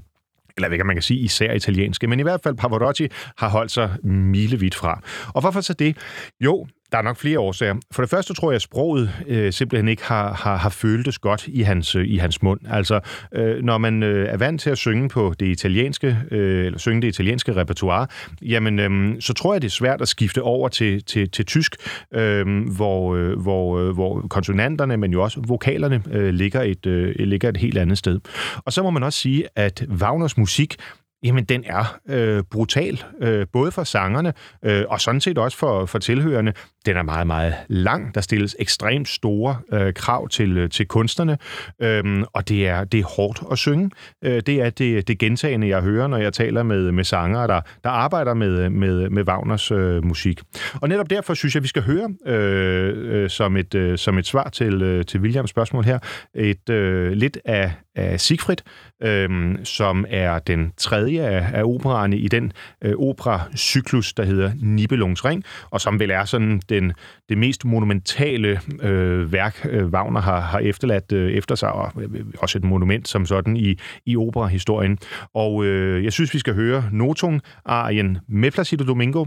eller 0.57 0.69
ikke, 0.69 0.83
man 0.83 0.95
kan 0.95 1.03
sige 1.03 1.19
især 1.19 1.53
italienske, 1.53 2.07
men 2.07 2.19
i 2.19 2.23
hvert 2.23 2.39
fald 2.43 2.55
Pavarotti 2.55 3.07
har 3.37 3.49
holdt 3.49 3.71
sig 3.71 3.89
milevidt 4.03 4.75
fra. 4.75 5.01
Og 5.27 5.41
hvorfor 5.41 5.61
så 5.61 5.73
det? 5.73 5.97
Jo, 6.39 6.67
der 6.93 6.99
er 6.99 7.03
nok 7.03 7.17
flere 7.17 7.39
årsager. 7.39 7.75
For 7.91 8.01
det 8.01 8.09
første 8.09 8.33
tror 8.33 8.51
jeg, 8.51 8.55
at 8.55 8.61
sproget 8.61 9.11
øh, 9.27 9.53
simpelthen 9.53 9.87
ikke 9.87 10.03
har, 10.03 10.33
har, 10.33 10.57
har 10.57 10.69
føltes 10.69 11.19
godt 11.19 11.47
i 11.47 11.61
hans, 11.61 11.95
øh, 11.95 12.07
i 12.07 12.17
hans 12.17 12.41
mund. 12.41 12.59
Altså, 12.69 12.99
øh, 13.31 13.63
når 13.63 13.77
man 13.77 14.03
øh, 14.03 14.27
er 14.29 14.37
vant 14.37 14.61
til 14.61 14.69
at 14.69 14.77
synge 14.77 15.09
på 15.09 15.33
det 15.39 15.45
italienske, 15.45 16.17
øh, 16.31 16.65
eller 16.65 16.79
synge 16.79 17.01
det 17.01 17.07
italienske 17.07 17.55
repertoire, 17.55 18.07
jamen, 18.41 18.79
øh, 18.79 19.21
så 19.21 19.33
tror 19.33 19.53
jeg, 19.53 19.61
det 19.61 19.67
er 19.67 19.71
svært 19.71 20.01
at 20.01 20.07
skifte 20.07 20.41
over 20.41 20.69
til, 20.69 21.03
til, 21.03 21.29
til 21.29 21.45
tysk, 21.45 21.75
øh, 22.13 22.67
hvor, 22.75 23.15
øh, 23.15 23.39
hvor, 23.39 23.79
øh, 23.79 23.93
hvor 23.93 24.27
konsonanterne, 24.29 24.97
men 24.97 25.11
jo 25.11 25.23
også 25.23 25.41
vokalerne, 25.47 26.03
øh, 26.11 26.33
ligger, 26.33 26.61
et, 26.61 26.85
øh, 26.85 27.15
ligger 27.19 27.49
et 27.49 27.57
helt 27.57 27.77
andet 27.77 27.97
sted. 27.97 28.19
Og 28.65 28.73
så 28.73 28.83
må 28.83 28.89
man 28.89 29.03
også 29.03 29.19
sige, 29.19 29.43
at 29.55 29.85
Wagners 29.89 30.37
musik 30.37 30.75
Jamen, 31.23 31.43
den 31.43 31.63
er 31.67 31.99
øh, 32.09 32.43
brutal, 32.51 33.03
øh, 33.21 33.45
både 33.53 33.71
for 33.71 33.83
sangerne 33.83 34.33
øh, 34.65 34.83
og 34.89 35.01
sådan 35.01 35.21
set 35.21 35.37
også 35.37 35.57
for, 35.57 35.85
for 35.85 35.99
tilhørende. 35.99 36.53
Den 36.85 36.97
er 36.97 37.03
meget, 37.03 37.27
meget 37.27 37.55
lang. 37.67 38.15
Der 38.15 38.21
stilles 38.21 38.55
ekstremt 38.59 39.07
store 39.07 39.57
øh, 39.73 39.93
krav 39.93 40.29
til, 40.29 40.57
øh, 40.57 40.69
til 40.69 40.87
kunstnerne, 40.87 41.37
øh, 41.81 42.23
og 42.33 42.49
det 42.49 42.67
er, 42.67 42.83
det 42.83 42.99
er 42.99 43.03
hårdt 43.15 43.43
at 43.51 43.57
synge. 43.57 43.91
Øh, 44.21 44.41
det 44.45 44.61
er 44.61 44.69
det, 44.69 45.07
det 45.07 45.19
gentagende, 45.19 45.67
jeg 45.67 45.81
hører, 45.81 46.07
når 46.07 46.17
jeg 46.17 46.33
taler 46.33 46.63
med, 46.63 46.91
med 46.91 47.03
sangere, 47.03 47.47
der, 47.47 47.61
der 47.83 47.89
arbejder 47.89 48.33
med, 48.33 48.69
med, 48.69 49.09
med 49.09 49.27
Wagners 49.27 49.71
øh, 49.71 50.05
musik. 50.05 50.41
Og 50.81 50.89
netop 50.89 51.09
derfor 51.09 51.33
synes 51.33 51.55
jeg, 51.55 51.63
vi 51.63 51.67
skal 51.67 51.83
høre, 51.83 52.09
øh, 52.25 53.23
øh, 53.23 53.29
som, 53.29 53.57
et, 53.57 53.75
øh, 53.75 53.97
som 53.97 54.17
et 54.17 54.25
svar 54.25 54.49
til, 54.49 54.81
øh, 54.81 55.05
til 55.05 55.19
Williams 55.19 55.49
spørgsmål 55.49 55.83
her, 55.83 55.99
et 56.35 56.69
øh, 56.69 57.11
lidt 57.11 57.37
af, 57.45 57.71
af 57.95 58.19
Siegfried, 58.19 58.57
øh, 59.03 59.55
som 59.63 60.05
er 60.09 60.39
den 60.39 60.73
tredje 60.77 61.21
af, 61.21 61.49
af 61.53 61.63
operaerne 61.63 62.17
i 62.17 62.27
den 62.27 62.51
øh, 62.81 62.93
opera-cyklus, 62.97 64.13
der 64.13 64.23
hedder 64.23 64.51
Nibelungens 64.61 65.25
Ring, 65.25 65.43
og 65.69 65.81
som 65.81 65.99
vel 65.99 66.11
er 66.11 66.25
sådan 66.25 66.61
den, 66.69 66.93
det 67.29 67.37
mest 67.37 67.65
monumentale 67.65 68.59
øh, 68.81 69.31
værk, 69.31 69.65
øh, 69.69 69.85
Wagner 69.85 70.21
har, 70.21 70.39
har 70.39 70.59
efterladt 70.59 71.11
øh, 71.11 71.31
efter 71.31 71.55
sig, 71.55 71.71
og 71.71 71.91
øh, 71.97 72.25
også 72.37 72.57
et 72.57 72.63
monument 72.63 73.07
som 73.07 73.25
sådan 73.25 73.57
i, 73.57 73.75
i 74.05 74.17
operahistorien. 74.17 74.97
Og 75.33 75.65
øh, 75.65 76.03
jeg 76.03 76.13
synes, 76.13 76.33
vi 76.33 76.39
skal 76.39 76.53
høre 76.53 76.89
Notung-arien 76.91 78.17
med 78.27 78.51
Placido 78.51 78.83
Domingo 78.83 79.25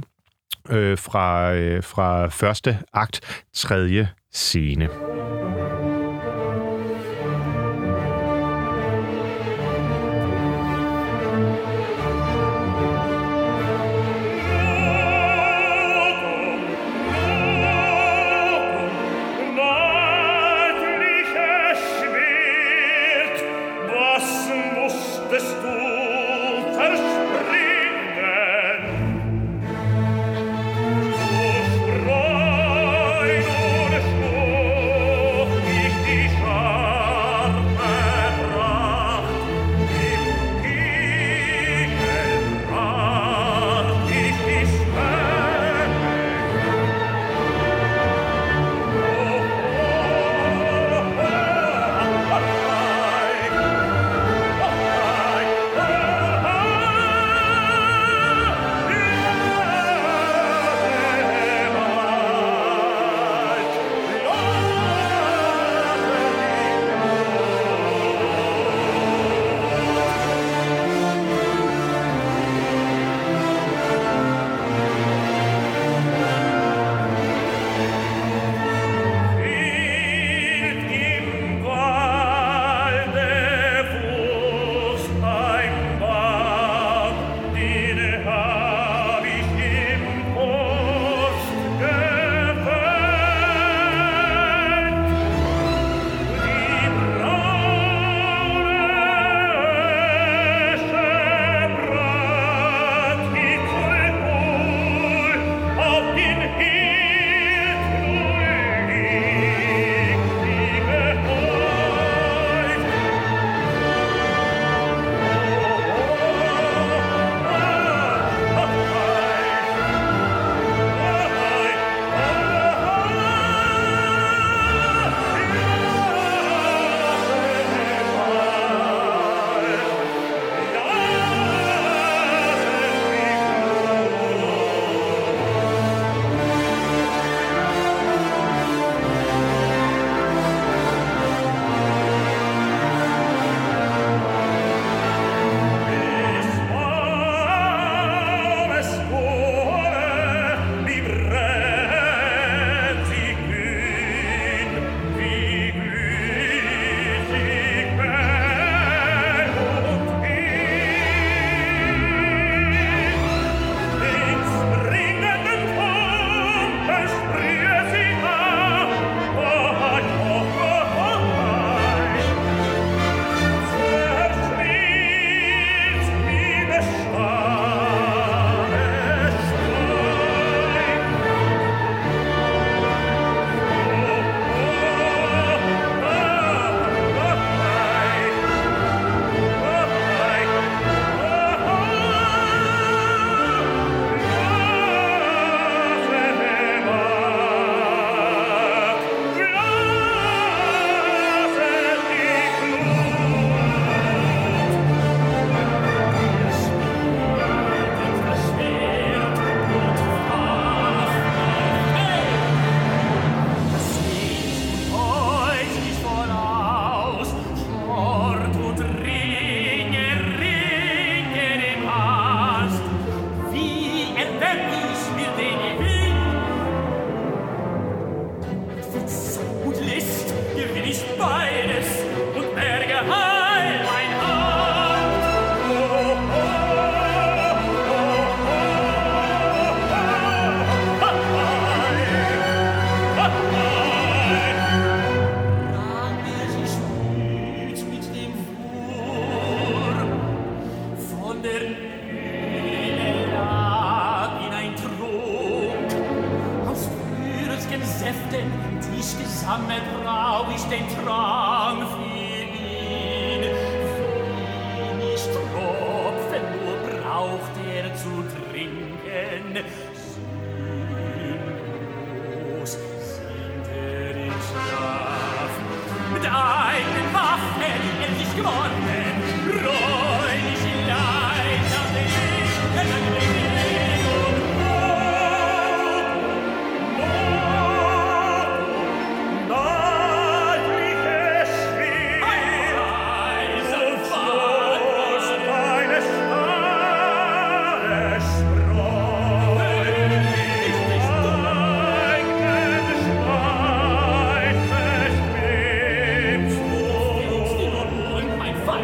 øh, 0.70 0.98
fra, 0.98 1.54
øh, 1.54 1.82
fra 1.82 2.28
første 2.28 2.78
akt, 2.92 3.44
tredje 3.54 4.08
scene. 4.32 5.15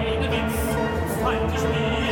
keine 0.02 0.30
Witz, 0.30 1.22
feindlich 1.22 1.62
mir. 1.62 2.11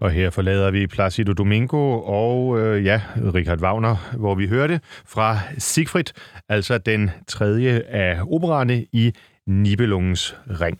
Og 0.00 0.10
her 0.10 0.30
forlader 0.30 0.70
vi 0.70 0.86
Placido 0.86 1.32
Domingo 1.32 2.00
og 2.00 2.60
øh, 2.60 2.84
ja, 2.84 3.00
Richard 3.34 3.60
Wagner, 3.60 4.16
hvor 4.18 4.34
vi 4.34 4.46
hørte 4.46 4.80
fra 5.06 5.38
Siegfried, 5.58 6.04
altså 6.48 6.78
den 6.78 7.10
tredje 7.28 7.82
af 7.88 8.20
opererne 8.22 8.84
i 8.92 9.12
Nibelungens 9.46 10.36
Ring. 10.60 10.78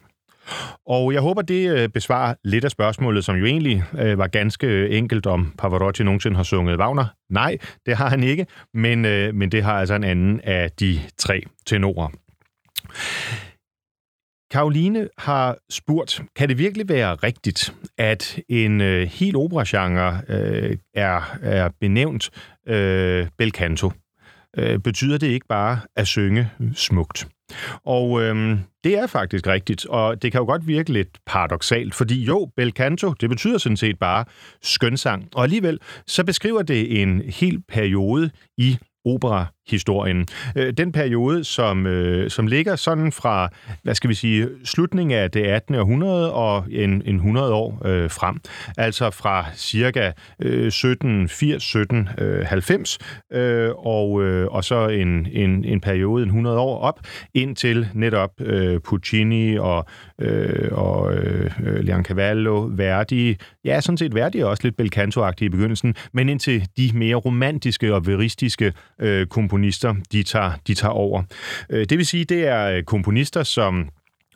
Og 0.87 1.13
jeg 1.13 1.21
håber, 1.21 1.43
det 1.43 1.79
øh, 1.79 1.89
besvarer 1.89 2.35
lidt 2.45 2.65
af 2.65 2.71
spørgsmålet, 2.71 3.25
som 3.25 3.37
jo 3.37 3.45
egentlig 3.45 3.85
øh, 3.99 4.19
var 4.19 4.27
ganske 4.27 4.89
enkelt, 4.89 5.27
om 5.27 5.55
Pavarotti 5.59 6.03
nogensinde 6.03 6.37
har 6.37 6.45
sunget 6.45 6.79
Wagner. 6.79 7.07
Nej, 7.31 7.59
det 7.87 7.97
har 7.97 8.09
han 8.09 8.23
ikke, 8.23 8.47
men, 8.75 9.05
øh, 9.05 9.35
men 9.35 9.53
det 9.53 9.63
har 9.63 9.73
altså 9.73 9.95
en 9.95 10.05
anden 10.05 10.41
af 10.45 10.71
de 10.71 11.01
tre 11.19 11.43
tenorer. 11.67 12.09
Karoline 14.51 15.09
har 15.19 15.57
spurgt, 15.71 16.23
kan 16.37 16.49
det 16.49 16.59
virkelig 16.59 16.89
være 16.89 17.15
rigtigt, 17.15 17.75
at 17.99 18.41
en 18.49 18.81
øh, 18.81 19.09
hel 19.09 19.37
operagenre 19.37 20.23
øh, 20.29 20.77
er, 20.95 21.39
er 21.43 21.71
benævnt 21.81 22.31
øh, 22.69 23.29
bel 23.39 23.51
canto? 23.51 23.93
Øh, 24.57 24.79
betyder 24.79 25.19
det 25.19 25.27
ikke 25.27 25.47
bare 25.49 25.81
at 25.97 26.07
synge 26.07 26.51
smukt? 26.75 27.29
Og 27.85 28.23
øh, 28.23 28.59
det 28.85 28.99
er 28.99 29.07
faktisk 29.07 29.47
rigtigt, 29.47 29.87
og 29.87 30.23
det 30.23 30.33
kan 30.33 30.41
jo 30.41 30.45
godt 30.45 30.67
virke 30.67 30.93
lidt 30.93 31.19
paradoxalt, 31.27 31.95
fordi 31.95 32.25
jo, 32.25 32.51
bel 32.57 32.71
canto, 32.71 33.13
det 33.13 33.29
betyder 33.29 33.59
sådan 33.59 33.77
set 33.77 33.99
bare 33.99 34.25
skønsang, 34.63 35.29
og 35.35 35.43
alligevel 35.43 35.79
så 36.07 36.25
beskriver 36.25 36.63
det 36.63 37.03
en 37.03 37.21
hel 37.21 37.63
periode 37.69 38.31
i 38.59 38.79
opera 39.05 39.47
historien. 39.71 40.27
Øh, 40.57 40.73
den 40.73 40.93
periode, 40.93 41.45
som, 41.45 41.87
øh, 41.87 42.31
som 42.31 42.47
ligger 42.47 42.77
sådan 42.77 43.13
fra, 43.13 43.49
hvad 43.83 43.95
skal 43.95 44.11
vi 44.11 44.15
sige, 44.15 44.49
slutningen 44.65 45.19
af 45.19 45.31
det 45.31 45.43
18. 45.43 45.75
århundrede 45.75 46.33
og 46.33 46.65
en, 46.71 47.03
en 47.05 47.15
100 47.15 47.53
år 47.53 47.83
øh, 47.85 48.11
frem. 48.11 48.41
Altså 48.79 49.11
fra 49.11 49.45
cirka 49.55 50.13
øh, 50.43 50.67
1780-1790 50.67 53.39
øh, 53.39 53.71
og, 53.77 54.23
øh, 54.23 54.47
og 54.47 54.65
så 54.65 54.89
en, 54.89 55.27
en, 55.33 55.65
en 55.65 55.81
periode, 55.81 56.23
en 56.23 56.29
100 56.29 56.59
år 56.59 56.79
op, 56.79 57.01
indtil 57.35 57.89
netop 57.95 58.31
øh, 58.41 58.81
Puccini 58.81 59.57
og, 59.57 59.87
øh, 60.19 60.69
og 60.73 61.15
øh, 61.15 61.51
Leoncavallo, 61.61 62.71
Verdi, 62.73 63.37
ja, 63.65 63.81
sådan 63.81 63.99
set 63.99 64.15
Verdi 64.15 64.39
er 64.39 64.47
også 64.47 64.63
lidt 64.63 64.77
belcanto 64.77 65.31
i 65.41 65.49
begyndelsen, 65.49 65.95
men 66.13 66.29
indtil 66.29 66.69
de 66.77 66.91
mere 66.95 67.15
romantiske 67.15 67.95
og 67.95 68.07
veristiske 68.07 68.73
øh, 68.99 69.27
komponister, 69.61 69.95
de 70.13 70.23
tager, 70.23 70.53
de 70.67 70.75
tager 70.75 70.93
over. 70.93 71.23
Øh, 71.71 71.87
det 71.89 71.99
vil 71.99 72.07
sige, 72.07 72.25
det 72.25 72.47
er 72.47 72.67
øh, 72.67 72.83
komponister, 72.83 73.43
som 73.43 73.89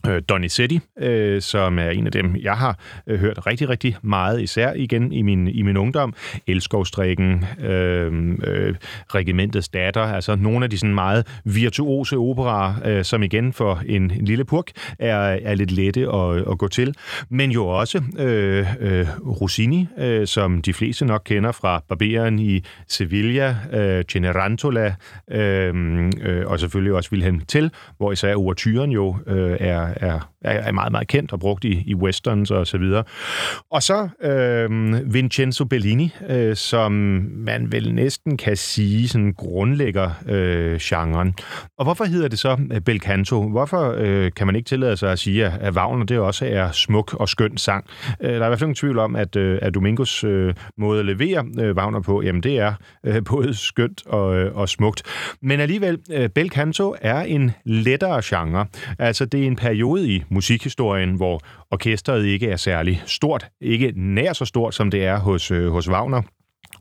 øh, 0.09 0.23
Donizetti, 0.29 0.81
øh, 0.99 1.43
som 1.43 1.79
er 1.79 1.91
en 1.91 2.07
af 2.07 2.13
dem, 2.13 2.37
jeg 2.37 2.57
har 2.57 2.79
øh, 3.07 3.21
hørt 3.21 3.47
rigtig, 3.47 3.69
rigtig 3.69 3.97
meget, 4.03 4.43
især 4.43 4.73
igen 4.73 5.13
i 5.13 5.23
min, 5.23 5.49
i 5.49 5.63
min 5.63 5.77
ungdom. 5.77 6.15
Elskovstrikken, 6.47 7.45
øh, 7.61 8.13
øh, 8.45 8.75
Regimentets 9.15 9.69
datter, 9.69 10.01
altså 10.03 10.37
nogle 10.37 10.65
af 10.65 10.71
de 10.71 10.79
sådan 10.79 10.95
meget 10.95 11.41
virtuose 11.45 12.17
operaer, 12.17 12.75
øh, 12.85 13.05
som 13.05 13.23
igen 13.23 13.53
for 13.53 13.83
en, 13.87 14.03
en 14.11 14.25
lille 14.25 14.45
purk 14.45 14.71
er, 14.99 15.17
er 15.19 15.55
lidt 15.55 15.71
lette 15.71 16.01
at, 16.01 16.37
at 16.51 16.59
gå 16.59 16.69
til. 16.69 16.95
Men 17.29 17.51
jo 17.51 17.67
også 17.67 18.03
øh, 18.19 18.67
øh, 18.81 19.07
Rossini, 19.41 19.87
øh, 19.99 20.27
som 20.27 20.63
de 20.63 20.73
fleste 20.73 21.05
nok 21.05 21.23
kender 21.25 21.53
fra 21.53 21.83
Barberen 21.89 22.39
i 22.39 22.65
Sevilla, 22.89 23.57
øh, 23.73 24.05
Generantola, 24.11 24.95
øh, 25.31 25.75
øh, 26.23 26.47
og 26.47 26.61
selvfølgelig 26.61 26.93
også 26.93 27.11
Wilhelm 27.13 27.41
Tell, 27.41 27.71
hvor 27.97 28.13
især 28.13 28.35
overturen 28.35 28.91
jo 28.91 29.17
øh, 29.27 29.57
er, 29.61 29.94
er, 29.97 30.21
er 30.43 30.73
meget, 30.73 30.93
meget 30.93 31.09
kendt 31.09 31.33
og 31.33 31.41
brugt 31.41 31.65
i, 31.65 31.83
i 31.87 31.95
westerns 31.95 32.51
og 32.51 32.67
så 32.67 32.79
videre. 32.79 33.05
Og 33.71 33.83
så 33.83 34.09
øh, 34.23 35.15
Vincenzo 35.15 35.65
Bellini, 35.65 36.15
øh, 36.29 36.57
som 36.57 36.93
man 37.33 37.73
vel 37.73 37.95
næsten 37.95 38.37
kan 38.37 38.57
sige 38.57 39.09
sådan 39.09 39.33
grundlægger 39.33 40.11
øh, 40.29 40.79
genren. 40.83 41.35
Og 41.79 41.85
hvorfor 41.85 42.05
hedder 42.05 42.29
det 42.29 42.39
så 42.39 42.59
øh, 42.73 42.81
bel 42.81 43.01
canto? 43.01 43.49
Hvorfor 43.49 43.95
øh, 43.99 44.33
kan 44.37 44.47
man 44.47 44.57
ikke 44.57 44.67
tillade 44.67 44.97
sig 44.97 45.13
at 45.13 45.19
sige, 45.19 45.47
at 45.47 45.75
Wagner 45.75 46.05
det 46.05 46.19
også 46.19 46.47
er 46.47 46.71
smuk 46.71 47.15
og 47.15 47.29
skøn 47.29 47.57
sang? 47.57 47.87
Øh, 48.21 48.31
der 48.31 48.41
er 48.41 48.45
i 48.45 48.49
hvert 48.49 48.59
fald 48.59 48.69
ingen 48.69 48.75
tvivl 48.75 48.99
om, 48.99 49.17
at, 49.17 49.37
øh, 49.37 49.59
at 49.63 49.75
Domingos 49.75 50.25
øh, 50.25 50.55
måde 50.79 51.01
at 51.01 51.07
levere 51.07 51.45
øh, 51.61 51.77
Wagner 51.77 52.01
på, 52.01 52.23
jamen 52.23 52.43
det 52.43 52.59
er 52.59 52.75
øh, 53.07 53.25
både 53.25 53.55
skønt 53.55 54.07
og, 54.07 54.37
øh, 54.37 54.57
og 54.57 54.69
smukt. 54.69 55.03
Men 55.43 55.61
alligevel, 55.61 55.99
øh, 56.13 56.29
bel 56.29 56.51
canto 56.51 56.95
er 57.01 57.21
en 57.21 57.51
lettere 57.65 58.23
genre. 58.25 58.67
Altså 58.99 59.25
det 59.25 59.43
er 59.43 59.47
en 59.47 59.57
periode, 59.57 59.84
periode 59.85 60.09
i 60.09 60.23
musikhistorien, 60.31 61.15
hvor 61.15 61.41
orkestret 61.71 62.25
ikke 62.25 62.51
er 62.51 62.57
særlig 62.57 63.03
stort, 63.07 63.47
ikke 63.61 63.93
nær 63.97 64.33
så 64.33 64.45
stort, 64.45 64.75
som 64.75 64.91
det 64.91 65.05
er 65.05 65.19
hos, 65.19 65.51
øh, 65.51 65.73
hos 65.73 65.91
Wagner 65.91 66.23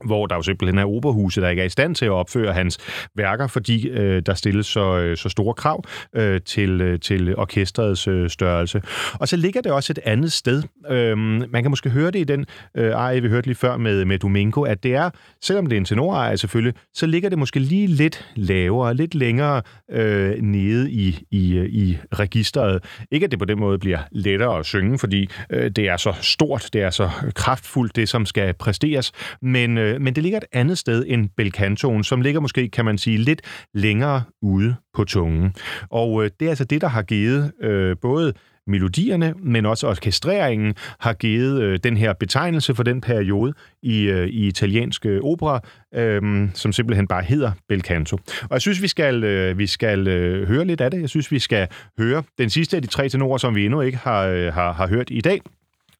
hvor 0.05 0.27
der 0.27 0.35
jo 0.35 0.41
simpelthen 0.41 0.77
er 0.77 0.85
operahuse, 0.85 1.41
der 1.41 1.49
ikke 1.49 1.61
er 1.61 1.65
i 1.65 1.69
stand 1.69 1.95
til 1.95 2.05
at 2.05 2.11
opføre 2.11 2.53
hans 2.53 2.77
værker, 3.15 3.47
fordi 3.47 3.89
øh, 3.89 4.21
der 4.25 4.33
stilles 4.33 4.65
så, 4.65 4.97
øh, 4.99 5.17
så 5.17 5.29
store 5.29 5.53
krav 5.53 5.83
øh, 6.15 6.41
til, 6.41 6.81
øh, 6.81 6.99
til 6.99 7.35
orkestrets 7.37 8.07
øh, 8.07 8.29
størrelse. 8.29 8.81
Og 9.13 9.27
så 9.27 9.37
ligger 9.37 9.61
det 9.61 9.71
også 9.71 9.93
et 9.93 9.99
andet 10.05 10.31
sted. 10.31 10.63
Øh, 10.89 11.17
man 11.17 11.63
kan 11.63 11.69
måske 11.69 11.89
høre 11.89 12.11
det 12.11 12.19
i 12.19 12.23
den 12.23 12.45
øh, 12.77 12.91
eje, 12.91 13.21
vi 13.21 13.29
hørte 13.29 13.47
lige 13.47 13.55
før 13.55 13.77
med, 13.77 14.05
med 14.05 14.19
Domingo, 14.19 14.61
at 14.61 14.83
det 14.83 14.95
er, 14.95 15.09
selvom 15.41 15.65
det 15.65 15.75
er 15.75 15.77
en 15.77 15.85
tenoreje 15.85 16.37
selvfølgelig, 16.37 16.73
så 16.93 17.05
ligger 17.05 17.29
det 17.29 17.39
måske 17.39 17.59
lige 17.59 17.87
lidt 17.87 18.29
lavere, 18.35 18.93
lidt 18.93 19.15
længere 19.15 19.61
øh, 19.91 20.41
nede 20.41 20.91
i, 20.91 21.19
i, 21.31 21.53
øh, 21.57 21.65
i 21.65 21.97
registret. 22.13 22.83
Ikke 23.11 23.23
at 23.23 23.31
det 23.31 23.39
på 23.39 23.45
den 23.45 23.59
måde 23.59 23.79
bliver 23.79 23.99
lettere 24.11 24.59
at 24.59 24.65
synge, 24.65 24.99
fordi 24.99 25.29
øh, 25.49 25.71
det 25.71 25.89
er 25.89 25.97
så 25.97 26.13
stort, 26.21 26.69
det 26.73 26.81
er 26.81 26.89
så 26.89 27.09
kraftfuldt, 27.35 27.95
det 27.95 28.09
som 28.09 28.25
skal 28.25 28.53
præsteres, 28.53 29.11
men 29.41 29.77
øh, 29.83 30.01
men 30.01 30.15
det 30.15 30.23
ligger 30.23 30.37
et 30.37 30.45
andet 30.51 30.77
sted 30.77 31.05
end 31.07 31.29
belcantoen, 31.37 32.03
som 32.03 32.21
ligger 32.21 32.41
måske, 32.41 32.69
kan 32.69 32.85
man 32.85 32.97
sige, 32.97 33.17
lidt 33.17 33.41
længere 33.73 34.23
ude 34.41 34.75
på 34.93 35.03
tungen. 35.03 35.53
Og 35.89 36.23
øh, 36.23 36.29
det 36.39 36.45
er 36.45 36.49
altså 36.49 36.65
det, 36.65 36.81
der 36.81 36.87
har 36.87 37.01
givet 37.01 37.51
øh, 37.61 37.95
både 38.01 38.33
melodierne, 38.67 39.33
men 39.37 39.65
også 39.65 39.87
orkestreringen 39.87 40.75
har 40.99 41.13
givet 41.13 41.61
øh, 41.61 41.79
den 41.83 41.97
her 41.97 42.13
betegnelse 42.13 42.75
for 42.75 42.83
den 42.83 43.01
periode 43.01 43.53
i, 43.83 44.01
øh, 44.03 44.27
i 44.27 44.47
italiensk 44.47 45.05
øh, 45.05 45.21
opera, 45.23 45.59
øh, 45.95 46.49
som 46.53 46.71
simpelthen 46.71 47.07
bare 47.07 47.23
hedder 47.23 47.51
bel 47.69 47.81
canto. 47.81 48.17
Og 48.41 48.49
jeg 48.51 48.61
synes, 48.61 48.81
vi 48.81 48.87
skal, 48.87 49.23
øh, 49.23 49.57
vi 49.57 49.67
skal 49.67 50.07
øh, 50.07 50.47
høre 50.47 50.65
lidt 50.65 50.81
af 50.81 50.91
det. 50.91 51.01
Jeg 51.01 51.09
synes, 51.09 51.31
vi 51.31 51.39
skal 51.39 51.67
høre 51.99 52.23
den 52.37 52.49
sidste 52.49 52.75
af 52.75 52.81
de 52.81 52.87
tre 52.87 53.09
tenorer, 53.09 53.37
som 53.37 53.55
vi 53.55 53.65
endnu 53.65 53.81
ikke 53.81 53.97
har, 53.97 54.27
øh, 54.27 54.53
har, 54.53 54.73
har 54.73 54.87
hørt 54.87 55.07
i 55.11 55.21
dag 55.21 55.41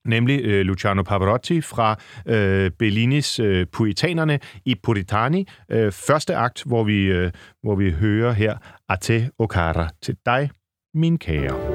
nemlig 0.06 0.42
øh, 0.46 0.62
Luciano 0.62 1.04
Pavarotti 1.04 1.62
fra 1.62 1.96
øh, 2.26 2.72
Bellinis 2.80 3.40
øh, 3.40 3.66
Puritanerne 3.72 4.40
i 4.66 4.76
Puritani. 4.84 5.48
Øh, 5.72 5.92
første 5.92 6.36
akt, 6.36 6.64
hvor 6.66 6.84
vi, 6.84 7.06
øh, 7.06 7.32
hvor 7.64 7.76
vi 7.76 7.92
hører 7.92 8.32
her 8.32 8.58
Ate 8.90 9.30
Okara 9.40 9.70
o 9.70 9.74
cara, 9.74 9.90
til 10.02 10.16
dig, 10.26 10.50
min 10.94 11.18
kære. 11.18 11.73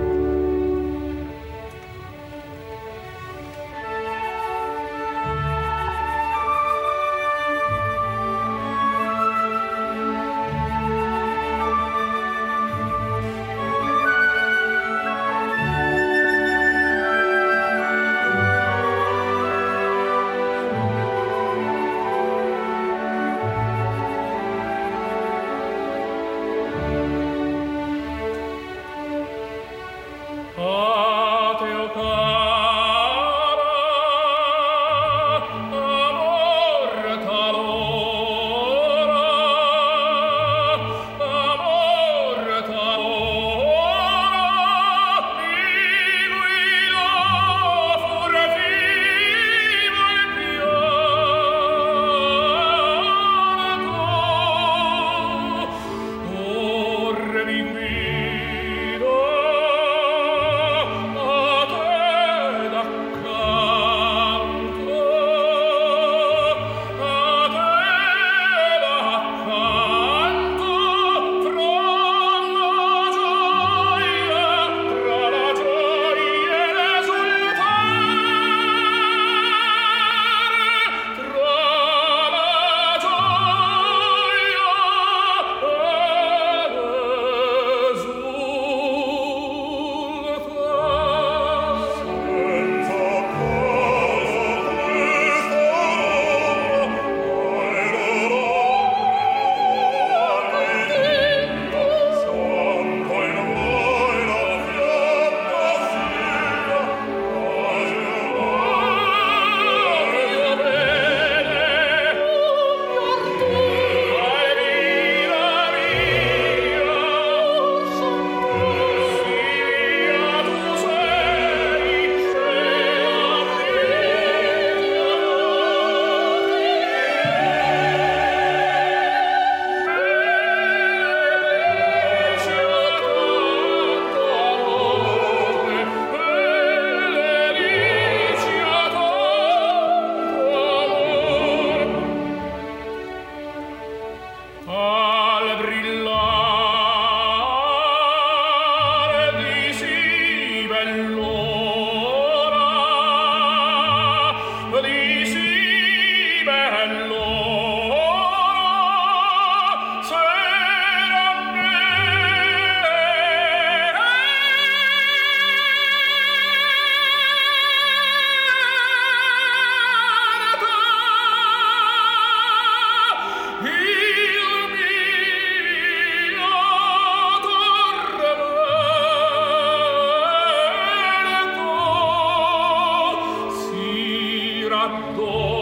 canto. 184.79 185.58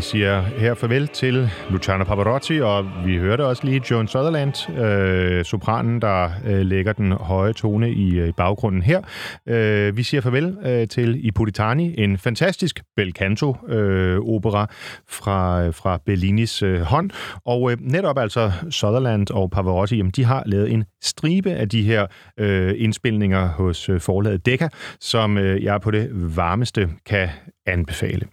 Vi 0.00 0.04
siger 0.04 0.42
her 0.42 0.74
farvel 0.74 1.08
til 1.08 1.50
Luciano 1.70 2.04
Pavarotti, 2.04 2.60
og 2.60 2.86
vi 3.06 3.18
hørte 3.18 3.46
også 3.46 3.64
lige 3.64 3.82
Joan 3.90 4.08
Sutherland, 4.08 4.70
øh, 4.78 5.44
sopranen, 5.44 6.02
der 6.02 6.30
øh, 6.46 6.60
lægger 6.60 6.92
den 6.92 7.12
høje 7.12 7.52
tone 7.52 7.92
i, 7.92 8.18
øh, 8.18 8.28
i 8.28 8.32
baggrunden 8.32 8.82
her. 8.82 9.02
Øh, 9.46 9.96
vi 9.96 10.02
siger 10.02 10.20
farvel 10.20 10.56
øh, 10.64 10.88
til 10.88 11.26
Ipolitani, 11.26 11.94
en 11.98 12.18
fantastisk 12.18 12.82
bel 12.96 13.12
canto-opera 13.12 14.62
øh, 14.62 14.68
fra, 15.08 15.62
øh, 15.62 15.74
fra 15.74 15.98
Bellinis 16.06 16.62
øh, 16.62 16.80
hånd, 16.80 17.10
og 17.46 17.72
øh, 17.72 17.76
netop 17.80 18.18
altså 18.18 18.52
Sutherland 18.70 19.30
og 19.30 19.50
Pavarotti, 19.50 19.96
jamen, 19.96 20.12
de 20.16 20.24
har 20.24 20.42
lavet 20.46 20.72
en 20.72 20.84
stribe 21.02 21.50
af 21.50 21.68
de 21.68 21.82
her 21.82 22.06
øh, 22.38 22.74
indspilninger 22.76 23.48
hos 23.48 23.88
øh, 23.88 24.00
forlaget 24.00 24.46
Decca, 24.46 24.68
som 25.00 25.38
øh, 25.38 25.64
jeg 25.64 25.80
på 25.80 25.90
det 25.90 26.36
varmeste 26.36 26.88
kan 27.06 27.28
anbefale. 27.66 28.26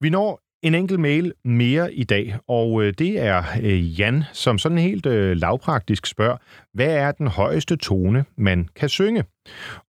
Vi 0.00 0.10
når 0.10 0.45
en 0.66 0.74
enkelt 0.74 1.00
mail 1.00 1.32
mere 1.44 1.94
i 1.94 2.04
dag, 2.04 2.36
og 2.48 2.82
øh, 2.82 2.94
det 2.98 3.20
er 3.20 3.42
øh, 3.62 4.00
Jan, 4.00 4.24
som 4.32 4.58
sådan 4.58 4.78
helt 4.78 5.06
øh, 5.06 5.36
lavpraktisk 5.36 6.06
spørger, 6.06 6.36
hvad 6.74 6.94
er 6.94 7.12
den 7.12 7.26
højeste 7.26 7.76
tone, 7.76 8.24
man 8.36 8.68
kan 8.76 8.88
synge? 8.88 9.24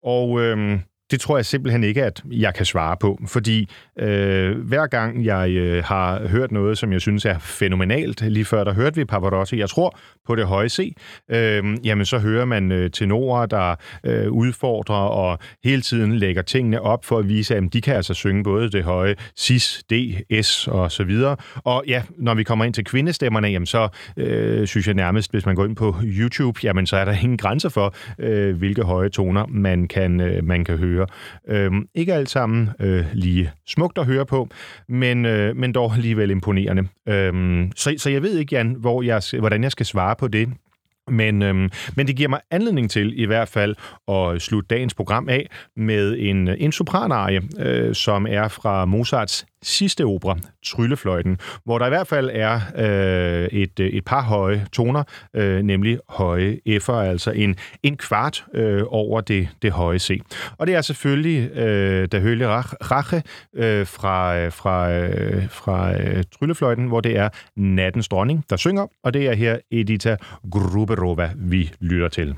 Og 0.03 0.41
øhm, 0.41 0.79
det 1.11 1.19
tror 1.19 1.37
jeg 1.37 1.45
simpelthen 1.45 1.83
ikke, 1.83 2.03
at 2.03 2.23
jeg 2.31 2.53
kan 2.53 2.65
svare 2.65 2.97
på, 2.97 3.19
fordi 3.27 3.69
øh, 3.99 4.57
hver 4.57 4.87
gang 4.87 5.25
jeg 5.25 5.49
øh, 5.49 5.83
har 5.83 6.27
hørt 6.27 6.51
noget, 6.51 6.77
som 6.77 6.93
jeg 6.93 7.01
synes 7.01 7.25
er 7.25 7.39
fænomenalt, 7.39 8.21
lige 8.21 8.45
før 8.45 8.63
der 8.63 8.73
hørte 8.73 8.95
vi 8.95 9.05
Pavarotti, 9.05 9.59
jeg 9.59 9.69
tror 9.69 9.99
på 10.27 10.35
det 10.35 10.45
høje 10.45 10.69
C, 10.69 10.95
øh, 11.31 11.63
jamen 11.83 12.05
så 12.05 12.19
hører 12.19 12.45
man 12.45 12.71
øh, 12.71 12.91
tenorer, 12.91 13.45
der 13.45 13.75
øh, 14.03 14.31
udfordrer 14.31 14.95
og 14.95 15.39
hele 15.63 15.81
tiden 15.81 16.17
lægger 16.17 16.41
tingene 16.41 16.81
op 16.81 17.05
for 17.05 17.17
at 17.17 17.29
vise, 17.29 17.55
at 17.55 17.63
de 17.73 17.81
kan 17.81 17.95
altså 17.95 18.13
synge 18.13 18.43
både 18.43 18.69
det 18.69 18.83
høje 18.83 19.15
Cis, 19.39 19.83
D, 19.89 19.93
S 20.41 20.67
og 20.67 20.91
så 20.91 21.03
videre. 21.03 21.35
Og 21.55 21.83
ja, 21.87 22.03
når 22.17 22.33
vi 22.33 22.43
kommer 22.43 22.65
ind 22.65 22.73
til 22.73 22.85
kvindestemmerne, 22.85 23.47
jamen 23.47 23.65
så 23.65 23.87
øh, 24.17 24.67
synes 24.67 24.87
jeg 24.87 24.95
nærmest, 24.95 25.31
hvis 25.31 25.45
man 25.45 25.55
går 25.55 25.65
ind 25.65 25.75
på 25.75 25.95
YouTube, 26.03 26.59
jamen 26.63 26.87
så 26.87 26.97
er 26.97 27.05
der 27.05 27.13
ingen 27.13 27.37
grænser 27.37 27.69
for, 27.69 27.95
øh, 28.19 28.57
hvilke 28.57 28.83
høje 28.83 29.09
toner 29.09 29.45
man 29.47 29.87
kan, 29.87 30.21
øh, 30.21 30.43
man 30.43 30.65
kan 30.65 30.77
høre 30.77 31.07
Øh, 31.49 31.71
ikke 31.95 32.13
alt 32.13 32.29
sammen 32.29 32.69
øh, 32.79 33.05
lige 33.13 33.51
smukt 33.67 33.97
at 33.97 34.05
høre 34.05 34.25
på, 34.25 34.49
men, 34.87 35.25
øh, 35.25 35.55
men 35.55 35.71
dog 35.71 35.93
alligevel 35.93 36.31
imponerende. 36.31 36.87
Øh, 37.07 37.63
så, 37.75 37.93
så 37.97 38.09
jeg 38.09 38.23
ved 38.23 38.37
ikke, 38.37 38.55
Jan, 38.55 38.75
hvor 38.79 39.01
jeg, 39.01 39.21
hvordan 39.39 39.63
jeg 39.63 39.71
skal 39.71 39.85
svare 39.85 40.15
på 40.17 40.27
det. 40.27 40.49
Men, 41.07 41.41
øhm, 41.41 41.69
men 41.95 42.07
det 42.07 42.15
giver 42.15 42.29
mig 42.29 42.39
anledning 42.51 42.91
til 42.91 43.19
i 43.19 43.25
hvert 43.25 43.47
fald 43.47 43.75
at 44.07 44.41
slutte 44.41 44.67
dagens 44.67 44.93
program 44.93 45.29
af 45.29 45.49
med 45.75 46.15
en, 46.19 46.47
øh, 46.47 46.55
en 46.59 46.71
sopranarie, 46.71 47.41
øh, 47.59 47.95
som 47.95 48.27
er 48.29 48.47
fra 48.47 48.85
Mozarts 48.85 49.45
sidste 49.63 50.03
opera, 50.03 50.37
Tryllefløjten, 50.65 51.37
hvor 51.63 51.77
der 51.79 51.85
i 51.85 51.89
hvert 51.89 52.07
fald 52.07 52.29
er 52.33 52.59
øh, 52.75 53.47
et, 53.51 53.79
et 53.79 54.05
par 54.05 54.21
høje 54.21 54.65
toner, 54.73 55.03
øh, 55.33 55.61
nemlig 55.61 55.99
høje 56.09 56.59
F'er, 56.69 56.91
altså 56.91 57.31
en, 57.31 57.55
en 57.83 57.97
kvart 57.97 58.45
øh, 58.53 58.83
over 58.87 59.21
det, 59.21 59.49
det 59.61 59.71
høje 59.71 59.99
C. 59.99 60.21
Og 60.57 60.67
det 60.67 60.75
er 60.75 60.81
selvfølgelig 60.81 61.57
øh, 61.57 62.07
Da 62.11 62.19
Høle 62.19 62.47
Rache 62.47 63.23
øh, 63.55 63.87
fra, 63.87 64.37
øh, 64.37 64.51
fra, 64.51 64.91
øh, 64.91 65.49
fra 65.49 66.01
øh, 66.01 66.23
Tryllefløjten, 66.39 66.87
hvor 66.87 67.01
det 67.01 67.17
er 67.17 67.29
nattens 67.55 68.07
dronning, 68.07 68.45
der 68.49 68.55
synger, 68.55 68.87
og 69.03 69.13
det 69.13 69.27
er 69.27 69.33
her 69.33 69.57
Edita 69.71 70.17
Gruberova, 70.51 71.31
vi 71.35 71.71
lytter 71.79 72.09
til. 72.09 72.35